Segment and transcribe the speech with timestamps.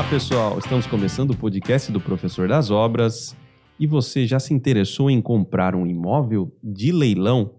[0.00, 0.58] Olá, pessoal!
[0.58, 3.36] Estamos começando o podcast do Professor das Obras.
[3.78, 7.56] E você já se interessou em comprar um imóvel de leilão?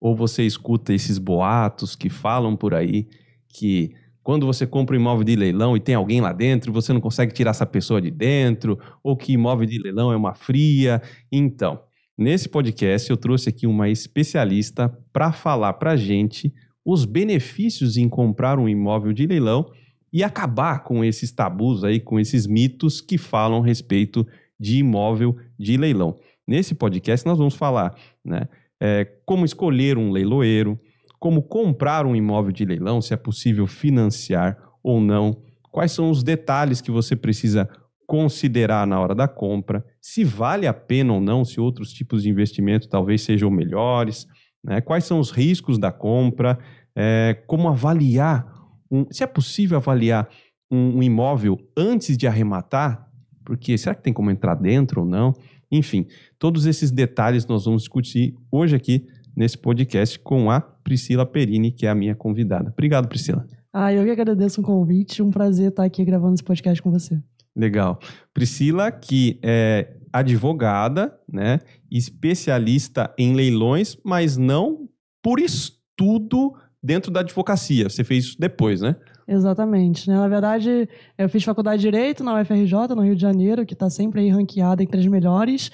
[0.00, 3.08] Ou você escuta esses boatos que falam por aí
[3.48, 3.90] que
[4.22, 7.34] quando você compra um imóvel de leilão e tem alguém lá dentro, você não consegue
[7.34, 11.02] tirar essa pessoa de dentro, ou que imóvel de leilão é uma fria?
[11.30, 11.80] Então,
[12.16, 18.60] nesse podcast eu trouxe aqui uma especialista para falar para gente os benefícios em comprar
[18.60, 19.66] um imóvel de leilão
[20.14, 24.24] e acabar com esses tabus aí, com esses mitos que falam a respeito
[24.58, 26.16] de imóvel de leilão.
[26.46, 28.46] Nesse podcast nós vamos falar, né,
[28.80, 30.78] é, como escolher um leiloeiro,
[31.18, 35.42] como comprar um imóvel de leilão, se é possível financiar ou não,
[35.72, 37.68] quais são os detalhes que você precisa
[38.06, 42.30] considerar na hora da compra, se vale a pena ou não, se outros tipos de
[42.30, 44.28] investimento talvez sejam melhores,
[44.62, 46.56] né, quais são os riscos da compra,
[46.94, 48.53] é, como avaliar
[48.94, 50.28] um, se é possível avaliar
[50.70, 53.10] um, um imóvel antes de arrematar,
[53.44, 55.34] porque será que tem como entrar dentro ou não?
[55.70, 56.06] Enfim,
[56.38, 59.06] todos esses detalhes nós vamos discutir hoje aqui
[59.36, 62.70] nesse podcast com a Priscila Perini, que é a minha convidada.
[62.70, 63.44] Obrigado, Priscila.
[63.72, 65.20] Ah, eu que agradeço o convite.
[65.20, 67.20] Um prazer estar aqui gravando esse podcast com você.
[67.56, 67.98] Legal.
[68.32, 71.58] Priscila, que é advogada, né,
[71.90, 74.88] especialista em leilões, mas não
[75.20, 76.52] por estudo
[76.84, 77.88] dentro da advocacia.
[77.88, 78.94] Você fez isso depois, né?
[79.26, 80.08] Exatamente.
[80.08, 80.16] Né?
[80.16, 83.88] Na verdade, eu fiz faculdade de Direito na UFRJ, no Rio de Janeiro, que está
[83.88, 85.70] sempre aí ranqueada entre as melhores.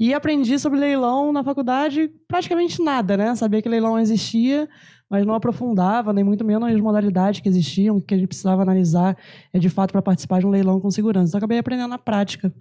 [0.00, 3.34] E aprendi sobre leilão na faculdade praticamente nada, né?
[3.36, 4.68] Sabia que leilão existia,
[5.08, 9.16] mas não aprofundava, nem muito menos as modalidades que existiam, que a gente precisava analisar,
[9.52, 11.28] é, de fato, para participar de um leilão com segurança.
[11.28, 12.52] Então, acabei aprendendo na prática.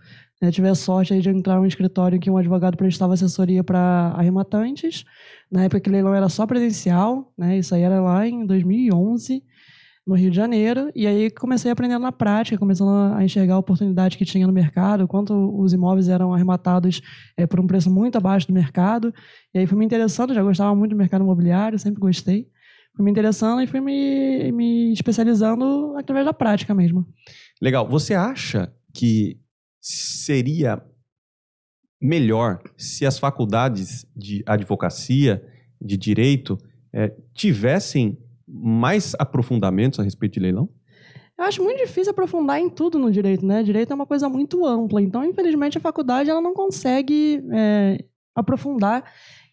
[0.41, 4.13] Eu tive a sorte de entrar em um escritório que um advogado prestava assessoria para
[4.15, 5.05] arrematantes.
[5.53, 7.59] Na época que o leilão era só presencial, né?
[7.59, 9.43] Isso aí era lá em 2011
[10.05, 14.17] no Rio de Janeiro, e aí comecei aprendendo na prática, começando a enxergar a oportunidade
[14.17, 17.01] que tinha no mercado, quanto os imóveis eram arrematados
[17.37, 19.13] é, por um preço muito abaixo do mercado,
[19.53, 22.49] e aí fui me interessando, já gostava muito do mercado imobiliário, sempre gostei,
[22.97, 27.05] fui me interessando e fui me, me especializando através da prática mesmo.
[27.61, 27.87] Legal.
[27.87, 29.39] Você acha que
[29.79, 30.83] seria
[32.03, 35.41] melhor se as faculdades de advocacia,
[35.81, 36.57] de direito,
[36.91, 40.69] é, tivessem mais aprofundamentos a respeito de leilão?
[41.37, 43.63] Eu acho muito difícil aprofundar em tudo no direito, né?
[43.63, 48.03] Direito é uma coisa muito ampla, então, infelizmente, a faculdade ela não consegue é,
[48.35, 49.03] aprofundar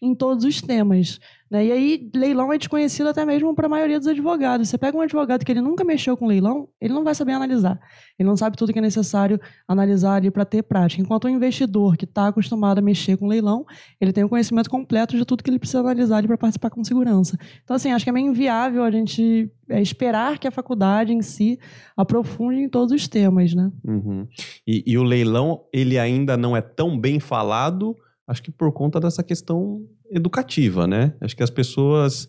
[0.01, 1.19] em todos os temas.
[1.49, 1.65] Né?
[1.65, 4.69] E aí, leilão é desconhecido até mesmo para a maioria dos advogados.
[4.69, 7.79] Você pega um advogado que ele nunca mexeu com leilão, ele não vai saber analisar.
[8.17, 11.01] Ele não sabe tudo que é necessário analisar ali para ter prática.
[11.01, 13.65] Enquanto o investidor que está acostumado a mexer com leilão,
[13.99, 16.83] ele tem o conhecimento completo de tudo que ele precisa analisar ali para participar com
[16.83, 17.37] segurança.
[17.63, 21.21] Então, assim, acho que é meio inviável a gente é, esperar que a faculdade em
[21.21, 21.59] si
[21.95, 23.69] aprofunde em todos os temas, né?
[23.85, 24.25] Uhum.
[24.65, 27.95] E, e o leilão, ele ainda não é tão bem falado
[28.27, 31.13] acho que por conta dessa questão educativa, né?
[31.21, 32.27] Acho que as pessoas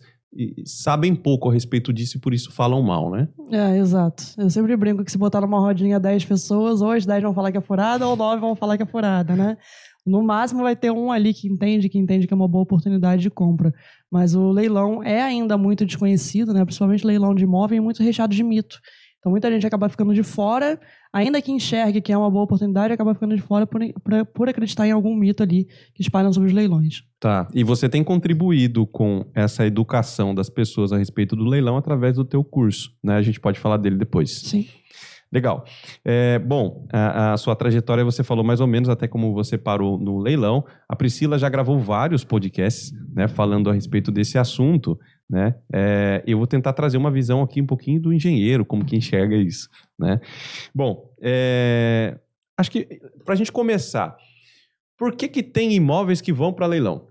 [0.65, 3.27] sabem pouco a respeito disso e por isso falam mal, né?
[3.51, 4.23] É, exato.
[4.37, 7.51] Eu sempre brinco que se botar numa rodinha 10 pessoas, ou as 10 vão falar
[7.51, 9.57] que é furada, ou 9 vão falar que é furada, né?
[10.05, 13.21] No máximo vai ter um ali que entende, que entende que é uma boa oportunidade
[13.21, 13.73] de compra.
[14.11, 16.65] Mas o leilão é ainda muito desconhecido, né?
[16.65, 18.79] Principalmente leilão de imóvel, e muito recheado de mito.
[19.23, 20.77] Então muita gente acaba ficando de fora,
[21.13, 24.49] ainda que enxergue que é uma boa oportunidade, acaba ficando de fora por, por, por
[24.49, 27.03] acreditar em algum mito ali que espalham sobre os leilões.
[27.21, 27.47] Tá.
[27.53, 32.25] E você tem contribuído com essa educação das pessoas a respeito do leilão através do
[32.25, 33.15] teu curso, né?
[33.15, 34.41] A gente pode falar dele depois.
[34.41, 34.67] Sim.
[35.33, 35.65] Legal.
[36.05, 39.97] É, bom, a, a, sua trajetória você falou mais ou menos até como você parou
[39.97, 40.63] no leilão.
[40.87, 44.95] A Priscila já gravou vários podcasts, né, falando a respeito desse assunto.
[45.27, 45.55] Né?
[45.73, 49.35] É, eu vou tentar trazer uma visão aqui um pouquinho do engenheiro, como que enxerga
[49.35, 49.67] isso.
[49.97, 50.21] Né?
[50.73, 52.19] Bom, é,
[52.55, 54.15] acho que para a gente começar,
[54.95, 57.07] por que, que tem imóveis que vão para leilão?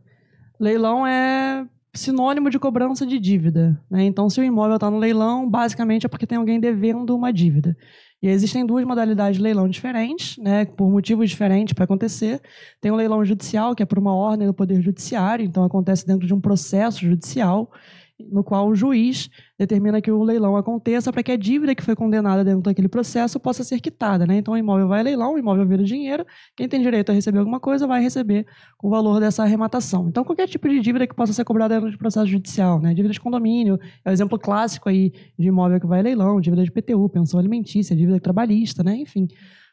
[0.61, 3.79] Leilão é sinônimo de cobrança de dívida.
[3.91, 4.05] Né?
[4.05, 7.77] Então, se o imóvel está no leilão, basicamente é porque tem alguém devendo uma dívida.
[8.23, 12.41] E existem duas modalidades de leilão diferentes, né, por motivos diferentes para acontecer.
[12.81, 16.27] Tem o leilão judicial, que é por uma ordem do Poder Judiciário, então acontece dentro
[16.27, 17.69] de um processo judicial
[18.19, 19.29] no qual o juiz
[19.59, 23.39] determina que o leilão aconteça para que a dívida que foi condenada dentro daquele processo
[23.41, 24.27] possa ser quitada.
[24.27, 24.37] Né?
[24.37, 26.25] Então, o imóvel vai a leilão, o imóvel vira dinheiro,
[26.57, 28.47] quem tem direito a receber alguma coisa vai receber
[28.83, 30.09] o valor dessa arrematação.
[30.09, 32.95] Então, qualquer tipo de dívida que possa ser cobrada dentro de processo judicial, né?
[32.95, 36.65] dívida de condomínio, é o exemplo clássico aí de imóvel que vai a leilão, dívida
[36.65, 38.97] de PTU, pensão alimentícia, dívida trabalhista, né?
[38.97, 39.27] enfim,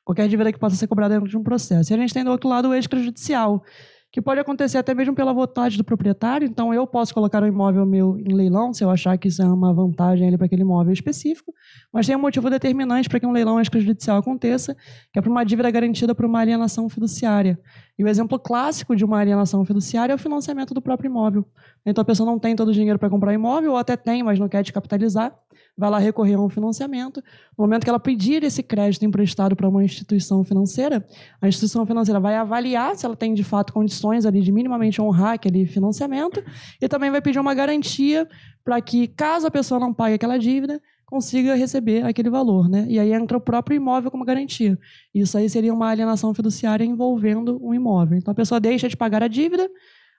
[0.04, 1.92] qualquer dívida que possa ser cobrada dentro de um processo.
[1.92, 3.64] E a gente tem do outro lado o extrajudicial,
[4.12, 6.48] que pode acontecer até mesmo pela vontade do proprietário.
[6.48, 9.46] Então, eu posso colocar um imóvel meu em leilão, se eu achar que isso é
[9.46, 11.54] uma vantagem para aquele imóvel específico,
[11.94, 14.76] mas tem um motivo determinante para que um leilão extrajudicial aconteça,
[15.14, 17.60] que é para uma dívida garantida por uma alienação fiduciária.
[17.98, 21.46] E o exemplo clássico de uma alienação fiduciária é o financiamento do próprio imóvel.
[21.86, 24.40] Então, a pessoa não tem todo o dinheiro para comprar imóvel, ou até tem, mas
[24.40, 25.38] não quer descapitalizar
[25.80, 27.24] vai lá recorrer a um financiamento.
[27.58, 31.06] No momento que ela pedir esse crédito emprestado para uma instituição financeira,
[31.42, 35.34] a instituição financeira vai avaliar se ela tem de fato condições ali de minimamente honrar
[35.34, 36.44] aquele financiamento
[36.82, 38.28] e também vai pedir uma garantia
[38.64, 42.86] para que, caso a pessoa não pague aquela dívida, consiga receber aquele valor, né?
[42.88, 44.78] E aí entra o próprio imóvel como garantia.
[45.16, 48.18] Isso aí seria uma alienação fiduciária envolvendo um imóvel.
[48.18, 49.68] Então a pessoa deixa de pagar a dívida,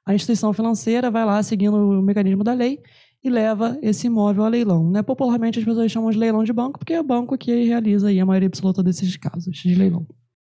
[0.05, 2.81] a instituição financeira vai lá seguindo o mecanismo da lei
[3.23, 4.91] e leva esse imóvel a leilão.
[4.91, 5.03] Né?
[5.03, 8.19] Popularmente as pessoas chamam de leilão de banco, porque é o banco que realiza aí
[8.19, 10.07] a maioria absoluta desses casos de leilão.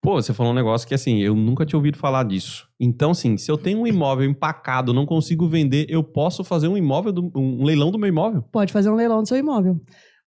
[0.03, 2.69] Pô, você falou um negócio que assim, eu nunca tinha ouvido falar disso.
[2.79, 6.77] Então, sim, se eu tenho um imóvel empacado, não consigo vender, eu posso fazer um
[6.77, 8.43] imóvel, do, um leilão do meu imóvel?
[8.53, 9.81] Pode fazer um leilão do seu imóvel.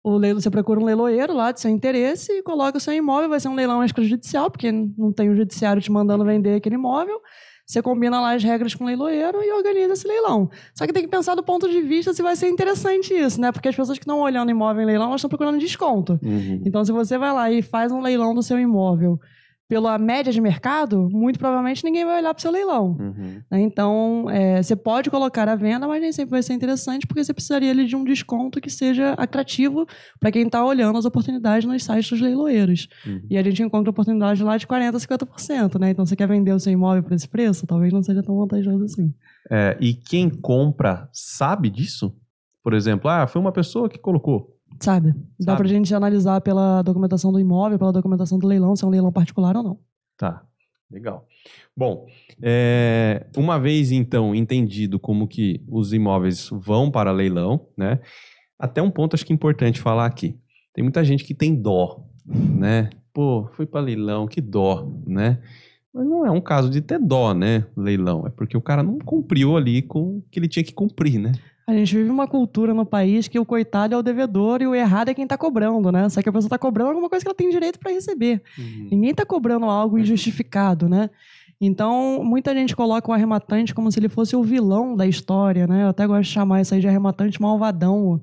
[0.03, 3.29] O leilão, você procura um leiloeiro lá de seu interesse e coloca o seu imóvel,
[3.29, 7.19] vai ser um leilão extrajudicial, porque não tem o judiciário te mandando vender aquele imóvel.
[7.69, 10.49] Você combina lá as regras com o leiloeiro e organiza esse leilão.
[10.73, 13.51] Só que tem que pensar do ponto de vista se vai ser interessante isso, né?
[13.51, 16.19] Porque as pessoas que estão olhando imóvel em leilão, elas estão procurando desconto.
[16.23, 16.63] Uhum.
[16.65, 19.19] Então, se você vai lá e faz um leilão do seu imóvel
[19.69, 22.97] pela média de mercado, muito provavelmente ninguém vai olhar para o seu leilão.
[22.99, 23.39] Uhum.
[23.51, 23.61] Né?
[23.61, 27.31] Então, é, você pode colocar a venda, mas nem sempre vai ser interessante, porque você
[27.31, 29.85] precisaria ali, de um desconto que seja atrativo
[30.19, 32.87] para quem está olhando as oportunidades nos sites dos leiloeiros.
[33.05, 33.21] Uhum.
[33.29, 35.79] E a gente encontra oportunidades lá de 40%, 50%.
[35.79, 35.91] Né?
[35.91, 37.67] Então, você quer vender o seu imóvel por esse preço?
[37.67, 39.13] Talvez não seja tão vantajoso assim.
[39.51, 42.15] É, e quem compra sabe disso?
[42.63, 44.58] Por exemplo, ah, foi uma pessoa que colocou.
[44.79, 45.11] Sabe?
[45.39, 45.57] Dá Sabe?
[45.57, 49.11] pra gente analisar pela documentação do imóvel, pela documentação do leilão, se é um leilão
[49.11, 49.79] particular ou não.
[50.17, 50.43] Tá.
[50.91, 51.27] Legal.
[51.77, 52.07] Bom,
[52.41, 57.99] é, uma vez então entendido como que os imóveis vão para leilão, né?
[58.57, 60.37] Até um ponto acho que é importante falar aqui.
[60.73, 62.89] Tem muita gente que tem dó, né?
[63.13, 65.39] Pô, fui para leilão, que dó, né?
[65.93, 67.65] Mas não é um caso de ter dó, né?
[67.77, 68.25] Leilão.
[68.25, 71.31] É porque o cara não cumpriu ali com o que ele tinha que cumprir, né?
[71.69, 74.73] A gente vive uma cultura no país que o coitado é o devedor e o
[74.73, 76.09] errado é quem está cobrando, né?
[76.09, 78.41] Só que a pessoa está cobrando alguma coisa que ela tem direito para receber.
[78.57, 78.87] Uhum.
[78.91, 81.11] Ninguém está cobrando algo injustificado, né?
[81.61, 85.83] Então, muita gente coloca o arrematante como se ele fosse o vilão da história, né?
[85.83, 88.19] Eu até gosto de chamar isso aí de arrematante malvadão.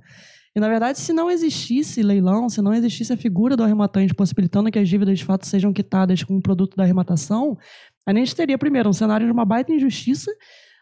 [0.57, 4.73] E, na verdade, se não existisse leilão, se não existisse a figura do arrematante possibilitando
[4.73, 7.57] que as dívidas de fato sejam quitadas com o produto da arrematação,
[8.05, 10.33] a gente teria, primeiro, um cenário de uma baita injustiça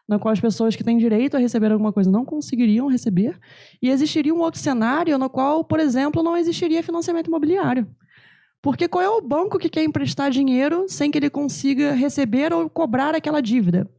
[0.08, 3.38] na qual as pessoas que têm direito a receber alguma coisa não conseguiriam receber,
[3.80, 7.86] e existiria um outro cenário no qual, por exemplo, não existiria financiamento imobiliário.
[8.60, 12.68] Porque qual é o banco que quer emprestar dinheiro sem que ele consiga receber ou
[12.70, 13.90] cobrar aquela dívida?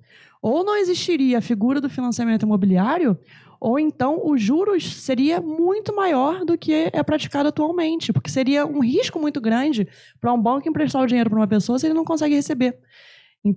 [0.42, 3.18] Ou não existiria a figura do financiamento imobiliário,
[3.60, 8.80] ou então os juros seria muito maior do que é praticado atualmente, porque seria um
[8.80, 9.88] risco muito grande
[10.20, 12.78] para um banco emprestar o dinheiro para uma pessoa se ele não consegue receber.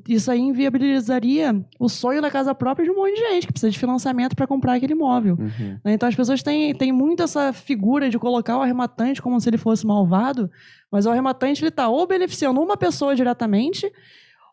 [0.06, 3.70] Isso aí inviabilizaria o sonho da casa própria de um monte de gente que precisa
[3.70, 5.36] de financiamento para comprar aquele imóvel.
[5.38, 5.78] Uhum.
[5.82, 5.94] Né?
[5.94, 9.56] Então as pessoas têm, têm muito essa figura de colocar o arrematante como se ele
[9.56, 10.50] fosse malvado,
[10.92, 13.90] mas o arrematante ele está ou beneficiando uma pessoa diretamente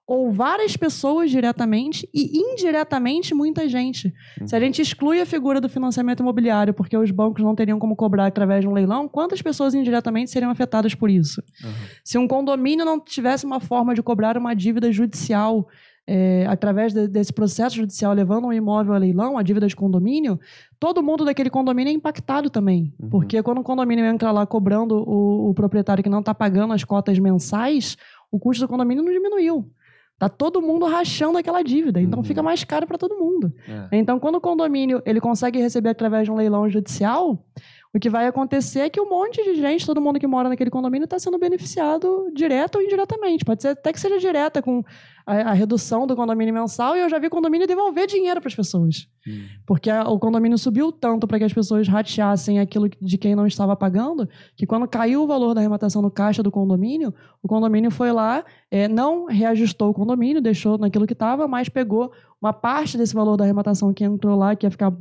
[0.08, 4.14] ou várias pessoas diretamente e indiretamente muita gente.
[4.40, 4.48] Uhum.
[4.48, 7.96] Se a gente exclui a figura do financiamento imobiliário porque os bancos não teriam como
[7.96, 11.42] cobrar através de um leilão, quantas pessoas indiretamente seriam afetadas por isso?
[11.64, 11.72] Uhum.
[12.04, 15.68] Se um condomínio não tivesse uma forma de cobrar uma dívida judicial
[16.08, 20.40] é, através de, desse processo judicial levando um imóvel a leilão, a dívida de condomínio,
[20.80, 22.94] todo mundo daquele condomínio é impactado também.
[23.00, 23.10] Uhum.
[23.10, 26.84] Porque quando o condomínio entra lá cobrando o, o proprietário que não está pagando as
[26.84, 27.98] cotas mensais,
[28.32, 29.68] o custo do condomínio não diminuiu.
[30.18, 32.24] Tá todo mundo rachando aquela dívida, então uhum.
[32.24, 33.54] fica mais caro para todo mundo.
[33.68, 33.98] É.
[33.98, 37.46] Então, quando o condomínio ele consegue receber através de um leilão judicial,
[37.94, 40.70] o que vai acontecer é que um monte de gente, todo mundo que mora naquele
[40.70, 43.46] condomínio, está sendo beneficiado direto ou indiretamente.
[43.46, 44.84] Pode ser até que seja direta com
[45.26, 48.56] a, a, redução do condomínio mensal e eu já vi condomínio devolver dinheiro para as
[48.56, 49.08] pessoas.
[49.28, 49.46] Hum.
[49.66, 53.48] Porque a, o condomínio subiu tanto para que as pessoas rateassem aquilo de quem não
[53.48, 57.90] estava pagando, que quando caiu o valor da arrematação no caixa do condomínio, o condomínio
[57.90, 62.98] foi lá, é, não reajustou o condomínio, deixou naquilo que estava, mas pegou uma parte
[62.98, 64.94] desse valor da arrematação que entrou lá, que ia ficar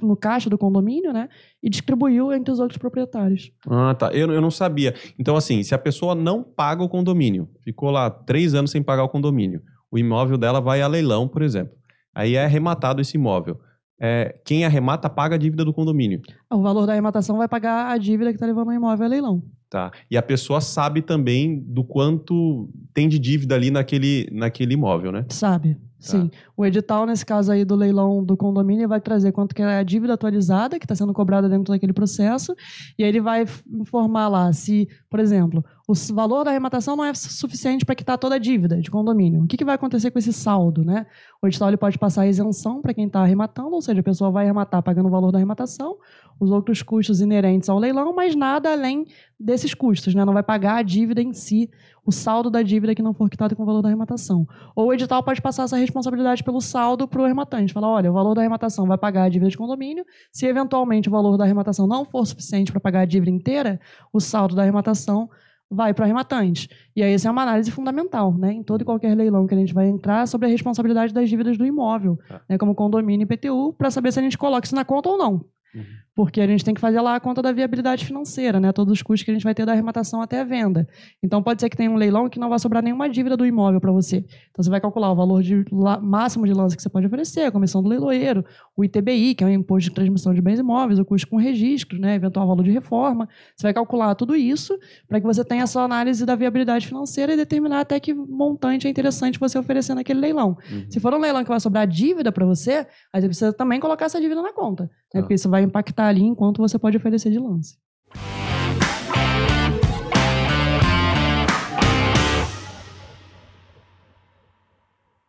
[0.00, 1.28] no caixa do condomínio, né?
[1.62, 3.50] E distribuiu entre os outros proprietários.
[3.68, 4.12] Ah, tá.
[4.12, 4.94] Eu, eu não sabia.
[5.18, 9.02] Então, assim, se a pessoa não paga o condomínio, ficou lá três anos sem pagar
[9.02, 11.74] o condomínio, o imóvel dela vai a leilão, por exemplo.
[12.14, 13.58] Aí é arrematado esse imóvel.
[14.00, 16.20] É, quem arremata paga a dívida do condomínio.
[16.50, 19.42] O valor da arrematação vai pagar a dívida que está levando o imóvel a leilão.
[19.70, 19.90] Tá.
[20.10, 25.26] E a pessoa sabe também do quanto tem de dívida ali naquele, naquele imóvel, né?
[25.28, 26.30] Sabe Sim.
[26.56, 29.82] O edital, nesse caso aí do leilão do condomínio, vai trazer quanto que é a
[29.82, 32.54] dívida atualizada que está sendo cobrada dentro daquele processo,
[32.98, 37.12] e aí ele vai informar lá se, por exemplo, o valor da arrematação não é
[37.12, 39.42] suficiente para quitar toda a dívida de condomínio.
[39.42, 40.82] O que, que vai acontecer com esse saldo?
[40.82, 41.06] Né?
[41.42, 44.30] O edital ele pode passar a isenção para quem está arrematando, ou seja, a pessoa
[44.30, 45.98] vai arrematar pagando o valor da arrematação,
[46.40, 49.06] os outros custos inerentes ao leilão, mas nada além
[49.38, 50.24] desses custos, né?
[50.24, 51.68] não vai pagar a dívida em si,
[52.06, 54.46] o saldo da dívida que não for quitado com o valor da arrematação.
[54.74, 57.72] Ou o edital pode passar essa responsabilidade pelo saldo para o arrematante.
[57.72, 60.04] Falar, olha, o valor da arrematação vai pagar a dívida de condomínio.
[60.32, 63.80] Se eventualmente o valor da arrematação não for suficiente para pagar a dívida inteira,
[64.12, 65.28] o saldo da arrematação
[65.70, 66.68] vai para o arrematante.
[66.94, 68.52] E aí essa é uma análise fundamental, né?
[68.52, 71.58] Em todo e qualquer leilão que a gente vai entrar sobre a responsabilidade das dívidas
[71.58, 72.40] do imóvel, ah.
[72.48, 72.58] né?
[72.58, 75.44] como condomínio e PTU, para saber se a gente coloca isso na conta ou não.
[75.74, 75.84] Uhum.
[76.14, 78.70] Porque a gente tem que fazer lá a conta da viabilidade financeira, né?
[78.72, 80.86] Todos os custos que a gente vai ter da arrematação até a venda.
[81.20, 83.80] Então pode ser que tenha um leilão que não vai sobrar nenhuma dívida do imóvel
[83.80, 84.18] para você.
[84.18, 85.64] Então você vai calcular o valor de
[86.00, 88.44] máximo de lance que você pode oferecer, a comissão do leiloeiro,
[88.76, 91.98] o ITBI, que é o imposto de transmissão de bens imóveis, o custo com registro,
[91.98, 92.14] né?
[92.14, 93.28] eventual valor de reforma.
[93.56, 94.78] Você vai calcular tudo isso
[95.08, 98.86] para que você tenha a sua análise da viabilidade financeira e determinar até que montante
[98.86, 100.56] é interessante você oferecer naquele leilão.
[100.70, 100.86] Uhum.
[100.88, 104.04] Se for um leilão que vai sobrar dívida para você, aí você precisa também colocar
[104.04, 104.90] essa dívida na conta, né?
[105.14, 105.18] Ah.
[105.20, 107.76] porque isso vai impactar ali enquanto você pode oferecer de lance.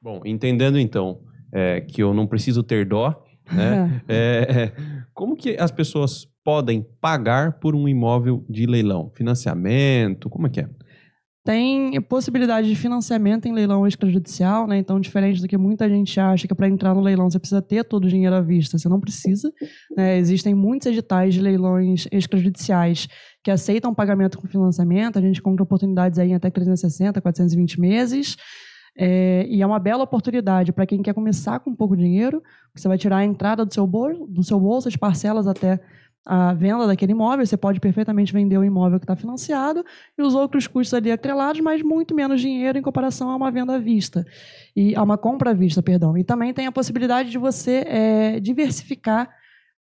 [0.01, 1.19] Bom, entendendo então
[1.51, 4.01] é, que eu não preciso ter dó, né?
[4.07, 9.09] é, é, como que as pessoas podem pagar por um imóvel de leilão?
[9.15, 10.69] Financiamento, como é que é?
[11.45, 14.79] Tem possibilidade de financiamento em leilão extrajudicial, né?
[14.79, 17.83] Então, diferente do que muita gente acha que para entrar no leilão você precisa ter
[17.83, 19.53] todo o dinheiro à vista, você não precisa.
[19.95, 20.17] Né?
[20.17, 23.07] Existem muitos editais de leilões extrajudiciais
[23.43, 25.19] que aceitam pagamento com financiamento.
[25.19, 28.35] A gente encontra oportunidades aí em até 360, 420 meses.
[28.97, 32.41] É, e é uma bela oportunidade para quem quer começar com pouco dinheiro.
[32.73, 35.79] Você vai tirar a entrada do seu bolso, do seu bolso as parcelas até
[36.25, 39.85] a venda daquele imóvel, você pode perfeitamente vender o imóvel que está financiado
[40.17, 43.75] e os outros custos ali atrelados, mas muito menos dinheiro em comparação a uma venda
[43.75, 44.25] à vista,
[44.75, 46.17] e a uma compra à vista, perdão.
[46.17, 49.29] E também tem a possibilidade de você é, diversificar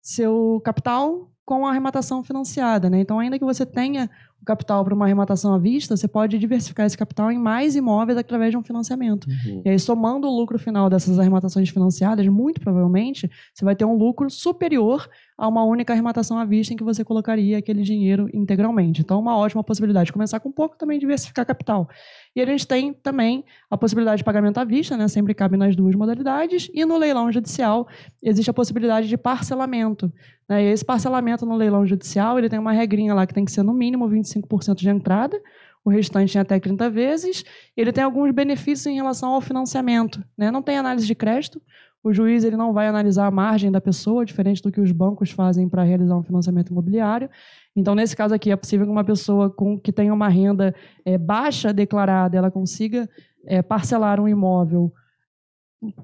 [0.01, 2.89] seu capital com a arrematação financiada.
[2.89, 3.01] Né?
[3.01, 4.09] Então, ainda que você tenha
[4.41, 8.17] o capital para uma arrematação à vista, você pode diversificar esse capital em mais imóveis
[8.17, 9.27] através de um financiamento.
[9.27, 9.63] Uhum.
[9.65, 13.95] E aí, somando o lucro final dessas arrematações financiadas, muito provavelmente, você vai ter um
[13.95, 19.01] lucro superior a uma única arrematação à vista em que você colocaria aquele dinheiro integralmente.
[19.01, 21.89] Então, uma ótima possibilidade de começar com pouco também diversificar capital.
[22.35, 25.09] E a gente tem também a possibilidade de pagamento à vista, né?
[25.09, 27.89] sempre cabe nas duas modalidades, e no leilão judicial
[28.23, 30.13] existe a possibilidade de parcelamento.
[30.49, 30.65] Né?
[30.65, 33.63] E esse parcelamento no leilão judicial ele tem uma regrinha lá que tem que ser
[33.63, 35.41] no mínimo 25% de entrada,
[35.85, 37.45] o restante em até 30 vezes.
[37.77, 40.23] Ele tem alguns benefícios em relação ao financiamento.
[40.37, 40.51] Né?
[40.51, 41.61] Não tem análise de crédito,
[42.03, 45.31] o juiz ele não vai analisar a margem da pessoa, diferente do que os bancos
[45.31, 47.29] fazem para realizar um financiamento imobiliário.
[47.75, 50.75] Então, nesse caso aqui, é possível que uma pessoa com, que tenha uma renda
[51.05, 53.09] é, baixa declarada, ela consiga
[53.47, 54.93] é, parcelar um imóvel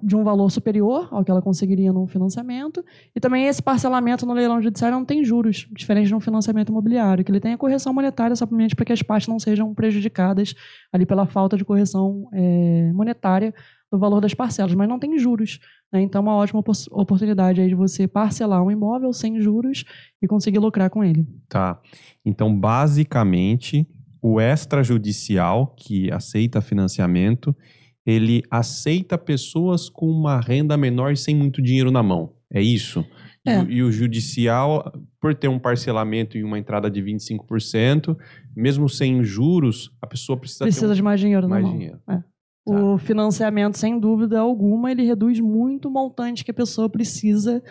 [0.02, 2.82] de um valor superior ao que ela conseguiria num financiamento.
[3.14, 7.23] E também esse parcelamento no leilão judiciário não tem juros, diferente de um financiamento imobiliário,
[7.23, 10.54] que ele tem correção monetária simplesmente para que as partes não sejam prejudicadas
[10.90, 13.54] ali pela falta de correção é, monetária
[13.92, 15.61] do valor das parcelas, mas não tem juros.
[15.92, 16.02] Né?
[16.02, 19.84] Então, é uma ótima oportunidade aí de você parcelar um imóvel sem juros
[20.20, 21.26] e conseguir lucrar com ele.
[21.48, 21.80] Tá.
[22.24, 23.86] Então, basicamente,
[24.20, 27.54] o extrajudicial que aceita financiamento,
[28.04, 32.32] ele aceita pessoas com uma renda menor e sem muito dinheiro na mão.
[32.52, 33.04] É isso?
[33.46, 33.62] É.
[33.62, 38.16] E, e, o judicial, por ter um parcelamento e uma entrada de 25%,
[38.54, 41.78] mesmo sem juros, a pessoa precisa, precisa um, de mais dinheiro mais na mão.
[41.78, 42.00] Dinheiro.
[42.08, 42.22] É.
[42.66, 42.73] Tá.
[42.73, 47.62] O financiamento, sem dúvida alguma, ele reduz muito o montante que a pessoa precisa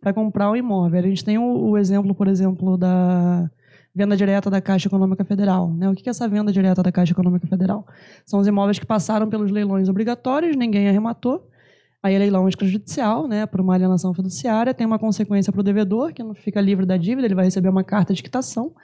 [0.00, 1.00] para comprar o imóvel.
[1.00, 3.50] A gente tem o, o, exemplo, por exemplo, da
[3.92, 5.72] venda direta da Caixa Econômica Federal.
[5.72, 5.88] Né?
[5.88, 7.84] O que é essa venda direta da Caixa Econômica Federal?
[8.24, 11.48] São os imóveis que passaram pelos leilões obrigatórios, ninguém arrematou,
[12.04, 16.22] Aí leilão extrajudicial, né, por uma alienação fiduciária, tem uma consequência para o devedor, que
[16.22, 18.74] não fica livre da dívida, ele vai receber uma carta de quitação,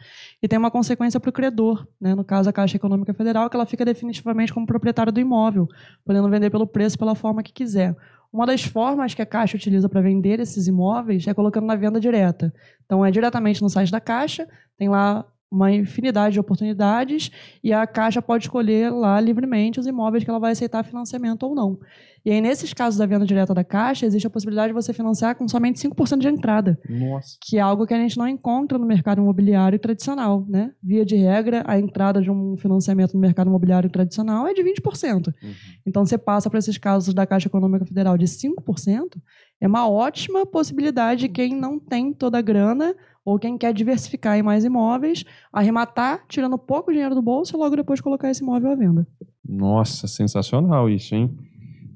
[0.42, 3.56] e tem uma consequência para o credor, né, no caso a Caixa Econômica Federal, que
[3.56, 5.68] ela fica definitivamente como proprietária do imóvel,
[6.02, 7.94] podendo vender pelo preço, pela forma que quiser.
[8.32, 12.00] Uma das formas que a Caixa utiliza para vender esses imóveis é colocando na venda
[12.00, 12.50] direta.
[12.86, 14.48] Então é diretamente no site da Caixa,
[14.78, 17.30] tem lá uma infinidade de oportunidades
[17.62, 21.54] e a Caixa pode escolher lá livremente os imóveis que ela vai aceitar financiamento ou
[21.54, 21.78] não.
[22.24, 25.34] E aí, nesses casos da venda direta da Caixa, existe a possibilidade de você financiar
[25.34, 26.78] com somente 5% de entrada.
[26.88, 27.38] Nossa.
[27.40, 30.72] Que é algo que a gente não encontra no mercado imobiliário tradicional, né?
[30.82, 35.28] Via de regra, a entrada de um financiamento no mercado imobiliário tradicional é de 20%.
[35.28, 35.52] Uhum.
[35.86, 39.16] Então, você passa para esses casos da Caixa Econômica Federal de 5%,
[39.58, 44.38] é uma ótima possibilidade de quem não tem toda a grana ou quem quer diversificar
[44.38, 48.72] em mais imóveis, arrematar, tirando pouco dinheiro do bolso e logo depois colocar esse imóvel
[48.72, 49.06] à venda.
[49.46, 51.36] Nossa, sensacional isso, hein?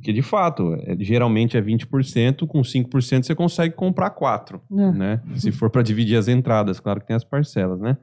[0.02, 4.92] Que de fato, é, geralmente é 20%, com 5% você consegue comprar 4, é.
[4.92, 5.22] né?
[5.36, 7.96] Se for para dividir as entradas, claro que tem as parcelas, né?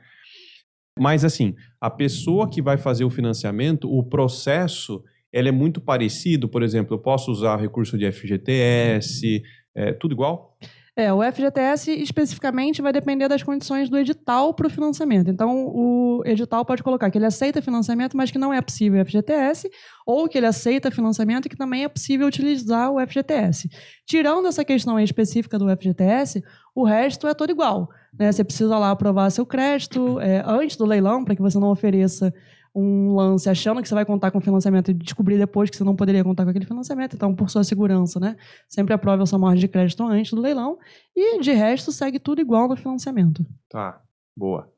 [1.00, 6.50] Mas assim, a pessoa que vai fazer o financiamento, o processo, ele é muito parecido,
[6.50, 9.42] por exemplo, eu posso usar recurso de FGTS,
[9.76, 10.58] é, tudo igual?
[11.02, 15.32] É, o FGTS especificamente vai depender das condições do edital para o financiamento.
[15.32, 19.06] Então, o edital pode colocar que ele aceita financiamento, mas que não é possível o
[19.06, 19.68] FGTS,
[20.06, 23.68] ou que ele aceita financiamento e que também é possível utilizar o FGTS.
[24.06, 26.44] Tirando essa questão específica do FGTS,
[26.76, 27.90] o resto é todo igual.
[28.14, 28.32] Né?
[28.32, 32.32] Você precisa lá aprovar seu crédito é, antes do leilão, para que você não ofereça
[32.74, 35.96] um lance achando que você vai contar com financiamento e descobrir depois que você não
[35.96, 37.16] poderia contar com aquele financiamento.
[37.16, 38.38] Então, por sua segurança, né?
[38.68, 40.78] Sempre aprove a sua margem de crédito antes do leilão
[41.16, 43.46] e, de resto, segue tudo igual no financiamento.
[43.70, 44.02] Tá,
[44.36, 44.72] boa.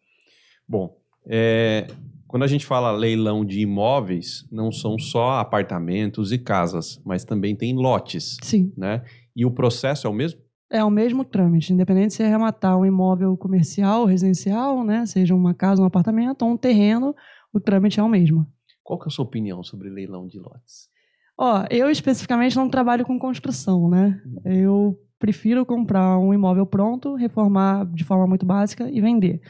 [0.68, 0.98] Bom,
[1.28, 1.88] é,
[2.28, 7.56] quando a gente fala leilão de imóveis, não são só apartamentos e casas, mas também
[7.56, 8.38] tem lotes.
[8.42, 8.74] Sim.
[8.76, 9.04] Né?
[9.36, 10.42] E o processo é o mesmo?
[10.72, 15.84] É o mesmo trâmite, independente se arrematar um imóvel comercial, residencial, né, seja uma casa,
[15.84, 17.16] um apartamento ou um terreno,
[17.54, 18.46] o trâmite é o mesmo.
[18.84, 20.90] Qual que é a sua opinião sobre leilão de lotes?
[21.38, 24.22] Ó, eu especificamente não trabalho com construção, né?
[24.44, 29.42] Eu prefiro comprar um imóvel pronto, reformar de forma muito básica e vender.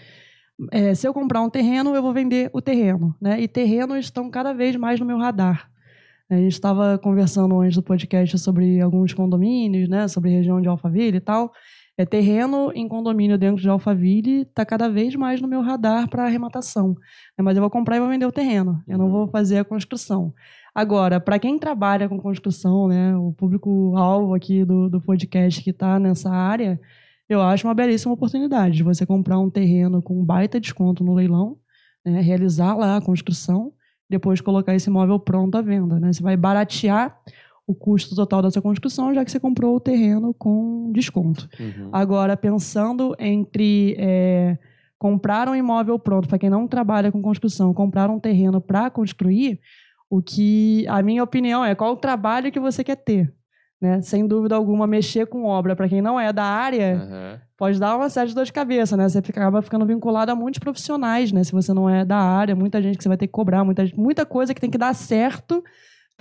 [0.72, 3.42] É, se eu comprar um terreno, eu vou vender o terreno, né?
[3.42, 5.70] E terrenos estão cada vez mais no meu radar.
[6.30, 10.08] A gente estava conversando antes do podcast sobre alguns condomínios, né?
[10.08, 11.52] Sobre região de Alphaville e tal.
[11.96, 16.26] É, terreno em condomínio dentro de Alphaville está cada vez mais no meu radar para
[16.26, 16.96] arrematação.
[17.38, 18.82] É, mas eu vou comprar e vou vender o terreno.
[18.88, 20.34] Eu não vou fazer a construção.
[20.74, 26.00] Agora, para quem trabalha com construção, né, o público-alvo aqui do, do podcast que está
[26.00, 26.80] nessa área,
[27.30, 31.14] eu acho uma belíssima oportunidade de você comprar um terreno com um baita desconto no
[31.14, 31.58] leilão,
[32.04, 33.72] né, realizar lá a construção,
[34.10, 36.00] depois colocar esse imóvel pronto à venda.
[36.00, 36.12] Né?
[36.12, 37.16] Você vai baratear
[37.66, 41.48] o custo total da sua construção, já que você comprou o terreno com desconto.
[41.60, 41.90] Uhum.
[41.92, 44.58] Agora, pensando entre é,
[45.00, 49.60] comprar um imóvel pronto, para quem não trabalha com construção, comprar um terreno para construir,
[50.10, 53.34] o que a minha opinião é qual o trabalho que você quer ter.
[53.82, 54.02] Né?
[54.02, 57.40] Sem dúvida alguma, mexer com obra, para quem não é da área, uhum.
[57.58, 59.10] pode dar uma série de dor de cabeça, né?
[59.10, 61.44] Você acaba ficando vinculado a muitos profissionais, né?
[61.44, 63.84] Se você não é da área, muita gente que você vai ter que cobrar, muita,
[63.98, 65.62] muita coisa que tem que dar certo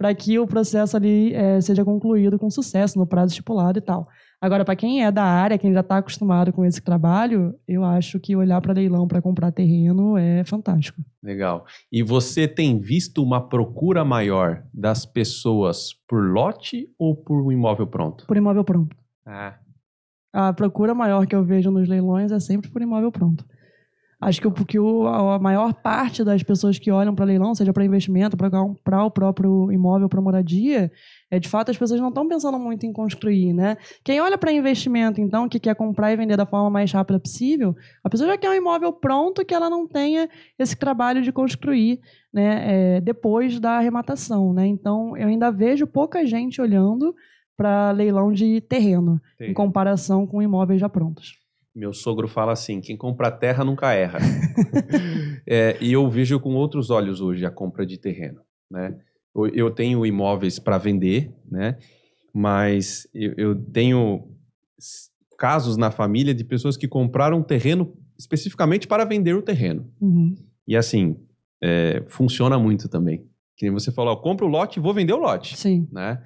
[0.02, 4.08] para que o processo ali é, seja concluído com sucesso no prazo estipulado e tal.
[4.40, 8.18] Agora, para quem é da área, quem já está acostumado com esse trabalho, eu acho
[8.18, 11.00] que olhar para leilão para comprar terreno é fantástico.
[11.22, 11.64] Legal.
[11.92, 17.86] E você tem visto uma procura maior das pessoas por lote ou por um imóvel
[17.86, 18.26] pronto?
[18.26, 18.96] Por imóvel pronto.
[19.24, 19.54] Ah.
[20.32, 23.44] A procura maior que eu vejo nos leilões é sempre por imóvel pronto.
[24.22, 27.84] Acho que porque o, a maior parte das pessoas que olham para leilão, seja para
[27.84, 30.92] investimento, para comprar o próprio imóvel para moradia,
[31.28, 33.76] é de fato as pessoas não estão pensando muito em construir, né?
[34.04, 37.74] Quem olha para investimento, então, que quer comprar e vender da forma mais rápida possível,
[38.04, 41.98] a pessoa já quer um imóvel pronto que ela não tenha esse trabalho de construir,
[42.32, 42.98] né?
[42.98, 44.64] É, depois da arrematação, né?
[44.68, 47.12] Então, eu ainda vejo pouca gente olhando
[47.56, 49.46] para leilão de terreno, Sim.
[49.46, 51.41] em comparação com imóveis já prontos.
[51.74, 54.18] Meu sogro fala assim: quem compra terra nunca erra.
[55.46, 58.40] é, e eu vejo com outros olhos hoje a compra de terreno.
[58.70, 58.96] Né?
[59.54, 61.78] Eu tenho imóveis para vender, né?
[62.32, 64.28] mas eu, eu, tenho
[65.38, 69.90] casos na família de pessoas que compraram terreno especificamente para vender o terreno.
[70.00, 70.34] Uhum.
[70.66, 71.16] E assim,
[71.62, 73.26] é, funciona muito também.
[73.56, 75.56] Que nem você falou: compra o lote e vou vender o lote.
[75.56, 75.88] Sim.
[75.92, 76.22] Né?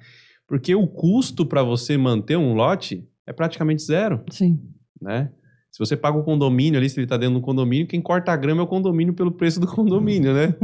[0.47, 4.23] Porque o custo para você manter um lote é praticamente zero.
[4.29, 4.59] Sim.
[5.01, 5.31] Né?
[5.77, 8.35] Se você paga o condomínio ali, se ele está dentro do condomínio, quem corta a
[8.35, 10.55] grama é o condomínio pelo preço do condomínio, né?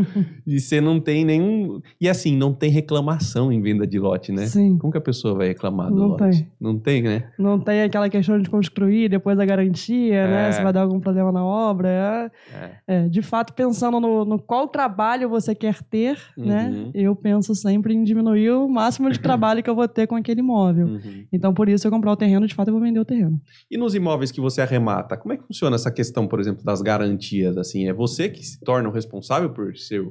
[0.47, 1.80] e você não tem nenhum.
[2.02, 4.47] E assim, não tem reclamação em venda de lote, né?
[4.47, 4.76] Sim.
[4.80, 6.39] Como que a pessoa vai reclamar do não lote?
[6.39, 6.52] Tem.
[6.60, 7.30] Não tem, né?
[7.38, 10.45] Não tem aquela questão de construir depois da garantia, né?
[10.45, 10.45] é.
[10.47, 10.52] né?
[10.52, 11.89] Se vai dar algum problema na obra.
[11.89, 12.32] É.
[12.56, 12.71] É.
[12.88, 13.08] é.
[13.08, 16.71] de fato, pensando no, no, qual trabalho você quer ter, né?
[16.73, 16.86] uhum.
[16.86, 16.91] né?
[16.95, 20.39] Eu penso sempre em diminuir o máximo de trabalho que eu vou ter com aquele
[20.39, 20.88] imóvel.
[20.88, 21.26] Uhum.
[21.32, 23.39] Então, por isso, eu comprar o terreno, de fato, eu vou vender o terreno.
[23.69, 25.02] E nos imóveis que você arremata?
[25.03, 25.17] Data.
[25.17, 27.57] Como é que funciona essa questão, por exemplo, das garantias?
[27.57, 30.03] Assim, é você que se torna o responsável por ser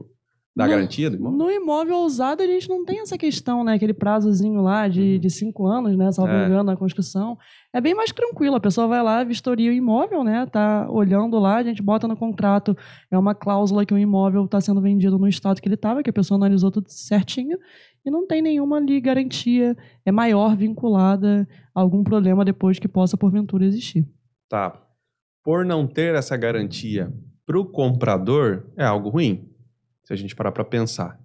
[0.55, 1.39] da No- garantia do imóvel?
[1.39, 3.73] No imóvel usado, a gente não tem essa questão, né?
[3.75, 5.19] Aquele prazozinho lá de, Uhum.
[5.19, 6.13] de cinco anos, né?
[6.13, 6.45] Salvo É.
[6.47, 7.39] engano, na construção.
[7.73, 8.57] É bem mais tranquilo.
[8.57, 10.45] A pessoa vai lá, vistoria o imóvel, né?
[10.45, 12.77] Tá olhando lá, a gente bota no contrato.
[13.11, 16.11] É uma cláusula que o imóvel está sendo vendido no estado que ele estava, que
[16.11, 17.57] a pessoa analisou tudo certinho.
[18.05, 19.75] E não tem nenhuma ali garantia
[20.05, 24.05] é maior vinculada a algum problema depois que possa, porventura, existir.
[24.53, 24.79] Tá.
[25.43, 27.11] Por não ter essa garantia
[27.47, 29.49] para o comprador, é algo ruim,
[30.05, 31.19] se a gente parar para pensar.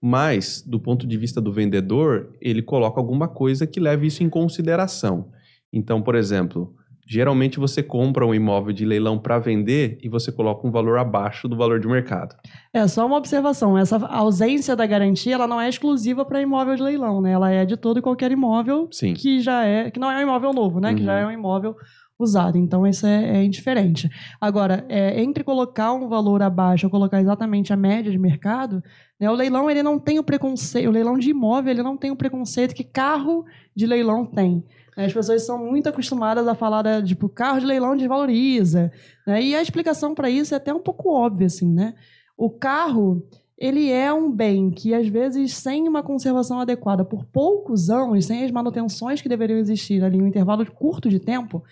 [0.00, 4.30] Mas, do ponto de vista do vendedor, ele coloca alguma coisa que leve isso em
[4.30, 5.30] consideração.
[5.70, 6.74] Então, por exemplo,
[7.06, 11.46] geralmente você compra um imóvel de leilão para vender e você coloca um valor abaixo
[11.46, 12.34] do valor de mercado.
[12.72, 13.76] É só uma observação.
[13.76, 17.32] Essa ausência da garantia, ela não é exclusiva para imóvel de leilão, né?
[17.32, 19.12] Ela é de todo e qualquer imóvel Sim.
[19.12, 20.94] que já é, que não é um imóvel novo, né?
[20.94, 21.18] Que já Uhum.
[21.18, 21.76] é um imóvel
[22.18, 22.56] usado.
[22.56, 24.08] Então isso é, é indiferente.
[24.40, 28.82] Agora, é, entre colocar um valor abaixo ou colocar exatamente a média de mercado,
[29.18, 32.10] né, o leilão ele não tem o preconceito, o leilão de imóvel ele não tem
[32.10, 34.64] o preconceito que carro de leilão tem.
[34.96, 35.06] né?
[35.06, 38.92] As pessoas são muito acostumadas a falar, da, tipo, carro de leilão desvaloriza.
[39.26, 39.42] Né?
[39.42, 41.94] E a explicação para isso é até um pouco óbvia, assim, né?
[42.36, 43.24] O carro,
[43.56, 48.44] ele é um bem que, às vezes, sem uma conservação adequada por poucos anos, sem
[48.44, 51.62] as manutenções que deveriam existir ali um intervalo curto de tempo,